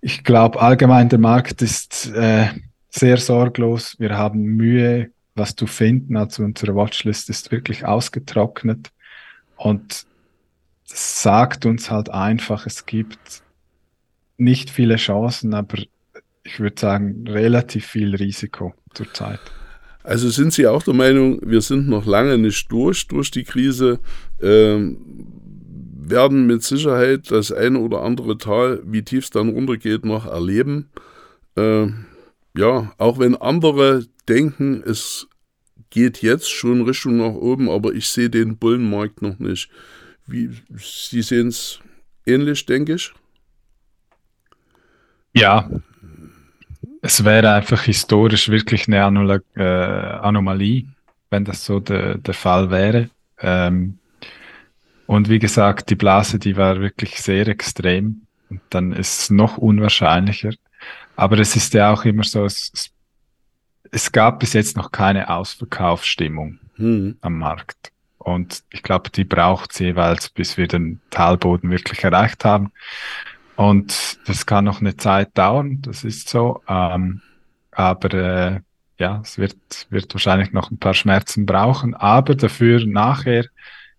ich 0.00 0.24
glaube, 0.24 0.60
allgemein 0.60 1.08
der 1.08 1.18
Markt 1.18 1.62
ist 1.62 2.12
äh, 2.12 2.48
sehr 2.90 3.16
sorglos. 3.16 3.96
Wir 3.98 4.16
haben 4.16 4.40
Mühe, 4.40 5.10
was 5.34 5.56
zu 5.56 5.66
finden. 5.66 6.16
Also 6.16 6.44
unsere 6.44 6.74
Watchlist 6.74 7.28
ist 7.30 7.50
wirklich 7.50 7.84
ausgetrocknet. 7.84 8.92
Und 9.56 10.06
sagt 10.84 11.66
uns 11.66 11.90
halt 11.90 12.10
einfach, 12.10 12.66
es 12.66 12.86
gibt 12.86 13.42
nicht 14.36 14.70
viele 14.70 14.96
Chancen, 14.96 15.54
aber 15.54 15.78
ich 16.44 16.60
würde 16.60 16.80
sagen, 16.80 17.24
relativ 17.28 17.86
viel 17.86 18.14
Risiko 18.14 18.74
zurzeit. 18.94 19.40
Also 20.02 20.28
sind 20.30 20.52
Sie 20.52 20.66
auch 20.66 20.82
der 20.82 20.94
Meinung, 20.94 21.38
wir 21.42 21.60
sind 21.60 21.88
noch 21.88 22.06
lange 22.06 22.36
nicht 22.38 22.70
durch, 22.72 23.06
durch 23.06 23.30
die 23.30 23.44
Krise, 23.44 24.00
ähm, 24.40 24.98
werden 25.94 26.46
mit 26.46 26.62
Sicherheit 26.62 27.30
das 27.30 27.52
eine 27.52 27.78
oder 27.78 28.02
andere 28.02 28.36
Tal, 28.36 28.82
wie 28.84 29.02
tief 29.02 29.24
es 29.24 29.30
dann 29.30 29.50
runtergeht, 29.50 30.04
noch 30.04 30.26
erleben. 30.26 30.90
Ähm, 31.56 32.06
ja, 32.56 32.92
auch 32.98 33.18
wenn 33.18 33.36
andere 33.36 34.04
denken, 34.28 34.82
es 34.84 35.28
geht 35.90 36.22
jetzt 36.22 36.50
schon 36.50 36.82
Richtung 36.82 37.18
nach 37.18 37.34
oben, 37.34 37.70
aber 37.70 37.92
ich 37.92 38.08
sehe 38.08 38.30
den 38.30 38.56
Bullenmarkt 38.56 39.22
noch 39.22 39.38
nicht. 39.38 39.70
Wie, 40.26 40.50
Sie 40.76 41.22
sehen 41.22 41.48
es 41.48 41.80
ähnlich, 42.26 42.66
denke 42.66 42.94
ich. 42.94 43.12
Ja, 45.34 45.70
es 47.02 47.24
wäre 47.24 47.52
einfach 47.52 47.82
historisch 47.82 48.48
wirklich 48.48 48.86
eine 48.86 49.04
Anol 49.04 49.42
äh, 49.56 49.62
Anomalie, 49.62 50.86
wenn 51.30 51.44
das 51.44 51.64
so 51.64 51.80
de, 51.80 52.18
der 52.18 52.34
Fall 52.34 52.70
wäre. 52.70 53.10
Ähm, 53.40 53.98
und 55.06 55.28
wie 55.28 55.40
gesagt, 55.40 55.90
die 55.90 55.96
Blase, 55.96 56.38
die 56.38 56.56
war 56.56 56.80
wirklich 56.80 57.20
sehr 57.20 57.48
extrem. 57.48 58.22
Und 58.48 58.60
dann 58.70 58.92
ist 58.92 59.22
es 59.22 59.30
noch 59.30 59.58
unwahrscheinlicher. 59.58 60.52
Aber 61.16 61.38
es 61.38 61.56
ist 61.56 61.74
ja 61.74 61.92
auch 61.92 62.04
immer 62.04 62.22
so, 62.22 62.44
es, 62.44 62.92
es 63.90 64.12
gab 64.12 64.38
bis 64.38 64.52
jetzt 64.52 64.76
noch 64.76 64.92
keine 64.92 65.28
Ausverkaufsstimmung 65.28 66.60
hm. 66.76 67.16
am 67.20 67.38
Markt. 67.38 67.90
Und 68.18 68.62
ich 68.70 68.84
glaube, 68.84 69.10
die 69.10 69.24
braucht 69.24 69.72
es 69.72 69.80
jeweils, 69.80 70.30
bis 70.30 70.56
wir 70.56 70.68
den 70.68 71.00
Talboden 71.10 71.70
wirklich 71.70 72.04
erreicht 72.04 72.44
haben. 72.44 72.70
Und 73.62 74.18
das 74.26 74.44
kann 74.44 74.64
noch 74.64 74.80
eine 74.80 74.96
Zeit 74.96 75.38
dauern, 75.38 75.78
das 75.82 76.02
ist 76.02 76.28
so. 76.28 76.62
Ähm, 76.66 77.20
aber 77.70 78.12
äh, 78.12 78.60
ja, 78.98 79.20
es 79.22 79.38
wird, 79.38 79.56
wird 79.88 80.12
wahrscheinlich 80.12 80.52
noch 80.52 80.72
ein 80.72 80.78
paar 80.78 80.94
Schmerzen 80.94 81.46
brauchen. 81.46 81.94
Aber 81.94 82.34
dafür 82.34 82.84
nachher 82.84 83.46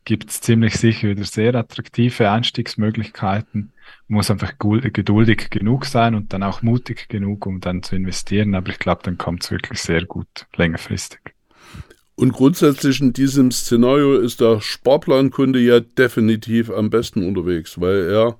gibt 0.03 0.29
es 0.29 0.41
ziemlich 0.41 0.75
sicher 0.75 1.07
wieder 1.07 1.23
sehr 1.23 1.55
attraktive 1.55 2.29
Einstiegsmöglichkeiten. 2.29 3.71
Man 4.09 4.17
muss 4.17 4.29
einfach 4.29 4.51
geduldig 4.59 5.49
genug 5.49 5.85
sein 5.85 6.13
und 6.13 6.33
dann 6.33 6.43
auch 6.43 6.61
mutig 6.61 7.07
genug, 7.07 7.45
um 7.45 7.61
dann 7.61 7.83
zu 7.83 7.95
investieren. 7.95 8.55
Aber 8.55 8.69
ich 8.69 8.79
glaube, 8.79 9.03
dann 9.05 9.17
kommt 9.17 9.45
es 9.45 9.51
wirklich 9.51 9.81
sehr 9.81 10.03
gut 10.03 10.45
längerfristig. 10.57 11.21
Und 12.15 12.33
grundsätzlich 12.33 12.99
in 12.99 13.13
diesem 13.13 13.49
Szenario 13.51 14.19
ist 14.19 14.41
der 14.41 14.59
Sparplankunde 14.59 15.59
ja 15.59 15.79
definitiv 15.79 16.69
am 16.69 16.89
besten 16.89 17.25
unterwegs, 17.25 17.79
weil 17.79 18.09
er 18.09 18.37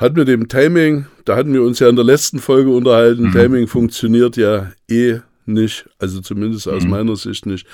hat 0.00 0.16
mit 0.16 0.28
dem 0.28 0.48
Timing, 0.48 1.06
da 1.26 1.36
hatten 1.36 1.52
wir 1.52 1.62
uns 1.62 1.78
ja 1.78 1.88
in 1.88 1.96
der 1.96 2.04
letzten 2.04 2.38
Folge 2.38 2.70
unterhalten, 2.70 3.24
mhm. 3.24 3.32
Timing 3.32 3.66
funktioniert 3.66 4.36
ja 4.36 4.72
eh 4.88 5.18
nicht, 5.44 5.88
also 5.98 6.20
zumindest 6.20 6.66
aus 6.68 6.84
mhm. 6.84 6.90
meiner 6.90 7.16
Sicht 7.16 7.44
nicht. 7.44 7.66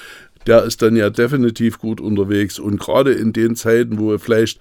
Der 0.47 0.65
ist 0.65 0.83
dann 0.83 0.97
ja 0.97 1.11
definitiv 1.11 1.79
gut 1.79 2.01
unterwegs 2.01 2.59
und 2.59 2.79
gerade 2.79 3.13
in 3.13 3.33
den 3.33 3.57
Zeiten, 3.57 3.99
wo 3.99 4.13
er 4.13 4.19
vielleicht 4.19 4.61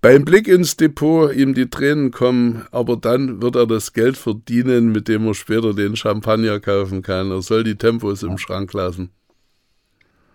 beim 0.00 0.24
Blick 0.24 0.48
ins 0.48 0.76
Depot 0.76 1.32
ihm 1.34 1.54
die 1.54 1.70
Tränen 1.70 2.10
kommen, 2.10 2.64
aber 2.70 2.96
dann 2.96 3.40
wird 3.40 3.56
er 3.56 3.66
das 3.66 3.92
Geld 3.92 4.16
verdienen, 4.16 4.92
mit 4.92 5.08
dem 5.08 5.26
er 5.26 5.34
später 5.34 5.72
den 5.72 5.96
Champagner 5.96 6.60
kaufen 6.60 7.02
kann. 7.02 7.30
Er 7.30 7.42
soll 7.42 7.64
die 7.64 7.76
Tempos 7.76 8.22
im 8.22 8.38
Schrank 8.38 8.72
lassen. 8.72 9.10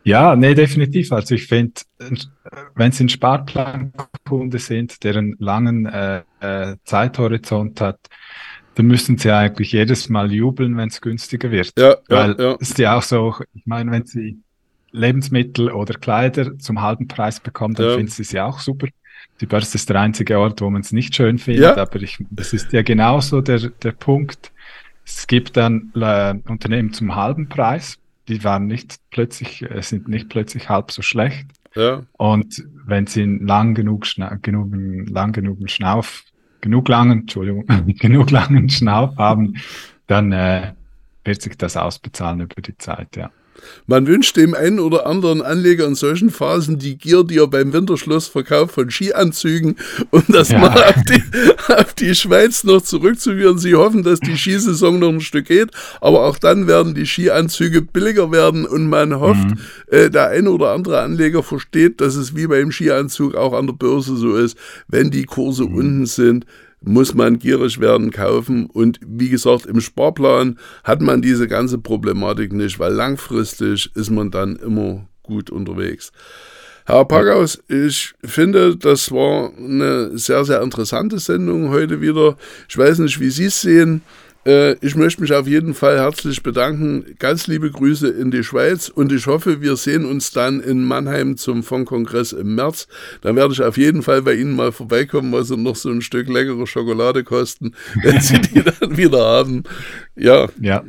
Ja, 0.04 0.36
nee, 0.36 0.54
definitiv. 0.54 1.12
Also 1.12 1.36
ich 1.36 1.48
finde, 1.48 1.82
wenn 2.76 2.92
Sie 2.92 3.04
ein 3.04 3.10
Sparplankunde 3.10 4.60
sind, 4.60 5.04
der 5.04 5.18
einen 5.18 5.36
langen 5.40 5.86
äh, 5.86 6.22
äh, 6.40 6.78
Zeithorizont 6.84 7.82
hat, 7.82 8.00
dann 8.76 8.88
müssen 8.88 9.18
Sie 9.18 9.32
eigentlich 9.32 9.74
jedes 9.74 10.10
Mal 10.10 10.32
jubeln, 10.32 10.78
wenn 10.78 10.88
es 10.88 11.02
günstiger 11.02 11.52
wird. 11.52 11.74
Ja, 11.78 11.98
Weil 12.08 12.36
ja, 12.40 12.52
ja. 12.52 12.56
ist 12.60 12.78
ja 12.80 12.98
auch 12.98 13.04
so, 13.04 13.36
ich 13.54 13.66
meine, 13.66 13.92
wenn 13.92 14.06
Sie 14.06 14.40
Lebensmittel 14.92 15.70
oder 15.70 15.94
Kleider 15.96 16.58
zum 16.58 16.82
halben 16.82 17.08
Preis 17.08 17.40
bekommen, 17.40 17.76
dann 17.76 17.88
ja. 17.88 17.96
finden 17.96 18.12
Sie 18.12 18.22
es 18.22 18.32
ja 18.32 18.46
auch 18.46 18.60
super. 18.60 18.88
Die 19.42 19.46
Börse 19.46 19.76
ist 19.76 19.90
der 19.90 20.00
einzige 20.00 20.40
Ort, 20.40 20.62
wo 20.62 20.70
man 20.70 20.82
es 20.82 20.92
nicht 20.92 21.16
schön 21.16 21.38
findet, 21.38 21.64
ja. 21.64 21.78
aber 21.78 22.02
ich, 22.02 22.18
es 22.36 22.54
ist 22.54 22.74
ja 22.74 22.82
genauso 22.82 23.42
der, 23.42 23.70
der 23.70 23.92
Punkt. 23.92 24.52
Es 25.06 25.28
gibt 25.28 25.58
dann 25.58 25.92
äh, 25.96 26.36
Unternehmen 26.48 26.94
zum 26.94 27.16
halben 27.16 27.50
Preis 27.50 28.00
die 28.30 28.44
waren 28.44 28.68
nicht 28.68 29.00
plötzlich, 29.12 29.64
äh, 29.70 29.82
sind 29.82 30.08
nicht 30.08 30.30
plötzlich 30.30 30.70
halb 30.70 30.92
so 30.92 31.02
schlecht. 31.02 31.48
Ja. 31.76 32.04
Und 32.14 32.64
wenn 32.86 33.08
sie 33.08 33.24
lang 33.24 33.76
genug, 33.76 34.06
genug, 34.42 34.74
lang 35.10 35.32
genug 35.34 35.70
Schnauf, 35.70 36.24
genug 36.62 36.88
langen, 36.88 37.22
Entschuldigung, 37.22 37.66
genug 38.00 38.32
langen 38.32 38.70
Schnauf 38.70 39.18
haben, 39.18 39.56
dann 40.08 40.32
äh, 40.32 40.74
wird 41.24 41.42
sich 41.42 41.58
das 41.58 41.78
ausbezahlen 41.78 42.42
über 42.42 42.62
die 42.62 42.78
Zeit, 42.78 43.16
ja. 43.16 43.32
Man 43.88 44.08
wünscht 44.08 44.38
dem 44.38 44.54
einen 44.54 44.80
oder 44.80 45.06
anderen 45.06 45.42
Anleger 45.42 45.86
in 45.86 45.96
solchen 45.96 46.30
Phasen 46.30 46.80
die 46.80 46.98
Gier, 46.98 47.24
die 47.24 47.38
er 47.38 47.48
beim 47.48 47.74
Winterschlussverkauf 47.74 48.72
von 48.72 48.90
Skianzügen, 48.90 49.76
um 50.12 50.24
das 50.28 50.50
ja. 50.50 50.60
mal 50.60 50.84
auf 50.84 51.04
die, 51.08 51.24
auf 51.74 51.94
die 51.94 52.16
Schweiz 52.16 52.64
noch 52.64 52.82
zurückzuführen. 52.82 53.58
Sie 53.58 53.76
hoffen, 53.76 54.04
dass 54.04 54.20
die 54.20 54.38
Skisaison 54.38 55.00
noch 55.00 55.10
ein 55.10 55.22
Stück 55.22 55.46
geht, 55.46 55.72
aber 56.02 56.26
auch 56.26 56.38
dann 56.38 56.68
werden 56.68 56.94
die 56.94 57.06
Skianzüge 57.06 57.82
billiger 57.82 58.32
werden 58.32 58.66
und 58.66 58.88
man 58.88 59.20
hofft, 59.20 59.50
mhm. 59.50 59.58
äh, 59.88 60.10
der 60.10 60.30
eine 60.30 60.52
oder 60.52 60.72
andere 60.72 61.02
Anleger 61.02 61.44
versteht, 61.44 62.02
dass 62.02 62.16
es 62.16 62.36
wie 62.36 62.48
beim 62.48 62.72
Skianzug 62.72 63.36
auch 63.36 63.54
an 63.54 63.68
der 63.68 63.74
Börse 63.74 64.16
so 64.16 64.36
ist, 64.36 64.58
wenn 64.88 65.12
die 65.12 65.24
Kurse 65.24 65.64
mhm. 65.64 65.76
unten 65.76 66.06
sind, 66.06 66.46
muss 66.82 67.14
man 67.14 67.40
gierig 67.40 67.80
werden, 67.80 68.12
kaufen. 68.12 68.68
Und 68.68 69.00
wie 69.06 69.30
gesagt, 69.30 69.66
im 69.66 69.82
Sparplan 69.82 70.58
hat 70.84 71.02
man 71.02 71.22
diese 71.22 71.48
ganze 71.48 71.78
Problematik 71.78 72.54
nicht, 72.54 72.80
weil 72.80 72.94
langfristig 72.94 73.92
ist 73.96 74.10
man 74.10 74.32
dann 74.32 74.56
immer 74.56 75.08
gut 75.24 75.50
unterwegs. 75.50 76.12
Herr 76.86 77.06
Pagaus, 77.06 77.62
ich 77.68 78.16
finde, 78.24 78.76
das 78.76 79.12
war 79.12 79.52
eine 79.56 80.18
sehr, 80.18 80.44
sehr 80.44 80.62
interessante 80.64 81.20
Sendung 81.20 81.70
heute 81.70 82.02
wieder. 82.02 82.36
Ich 82.68 82.78
weiß 82.78 83.00
nicht, 83.00 83.20
wie 83.20 83.30
Sie 83.30 83.46
es 83.46 83.62
sehen. 83.62 84.02
Äh, 84.50 84.78
ich 84.82 84.96
möchte 84.96 85.22
mich 85.22 85.32
auf 85.32 85.48
jeden 85.48 85.76
Fall 85.76 86.00
herzlich 86.00 86.42
bedanken. 86.42 87.16
Ganz 87.20 87.46
liebe 87.46 87.70
Grüße 87.70 88.10
in 88.10 88.32
die 88.32 88.44
Schweiz 88.44 88.90
und 88.90 89.12
ich 89.12 89.28
hoffe, 89.28 89.62
wir 89.62 89.76
sehen 89.76 90.06
uns 90.06 90.32
dann 90.32 90.60
in 90.60 90.84
Mannheim 90.84 91.38
zum 91.38 91.62
Fondkongress 91.62 92.32
im 92.32 92.56
März. 92.56 92.88
Dann 93.22 93.36
werde 93.36 93.54
ich 93.54 93.62
auf 93.62 93.78
jeden 93.78 94.02
Fall 94.02 94.24
bei 94.24 94.34
Ihnen 94.34 94.56
mal 94.56 94.72
vorbeikommen, 94.72 95.32
weil 95.32 95.44
Sie 95.44 95.56
noch 95.56 95.76
so 95.76 95.90
ein 95.90 96.02
Stück 96.02 96.28
leckere 96.28 96.66
Schokolade 96.66 97.24
kosten, 97.24 97.76
wenn 98.02 98.20
Sie 98.22 98.42
die 98.42 98.64
dann 98.64 98.98
wieder 98.98 99.24
haben. 99.24 99.64
Ja. 100.16 100.48
Ja. 100.60 100.84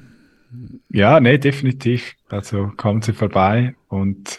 Ja, 0.88 1.20
nee, 1.20 1.36
definitiv. 1.36 2.14
Also 2.30 2.72
kommen 2.78 3.02
Sie 3.02 3.12
vorbei 3.12 3.74
und 3.88 4.38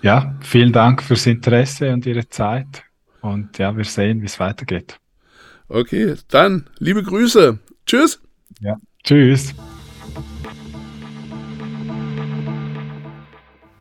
ja, 0.00 0.34
vielen 0.40 0.72
Dank 0.72 1.02
fürs 1.02 1.26
Interesse 1.26 1.92
und 1.92 2.06
Ihre 2.06 2.26
Zeit. 2.30 2.84
Und 3.20 3.58
ja, 3.58 3.76
wir 3.76 3.84
sehen, 3.84 4.22
wie 4.22 4.26
es 4.26 4.40
weitergeht. 4.40 4.98
Okay, 5.68 6.14
dann 6.28 6.70
liebe 6.78 7.02
Grüße. 7.02 7.58
Tschüss. 7.84 8.20
Ja. 8.60 8.76
Tschüss. 9.04 9.54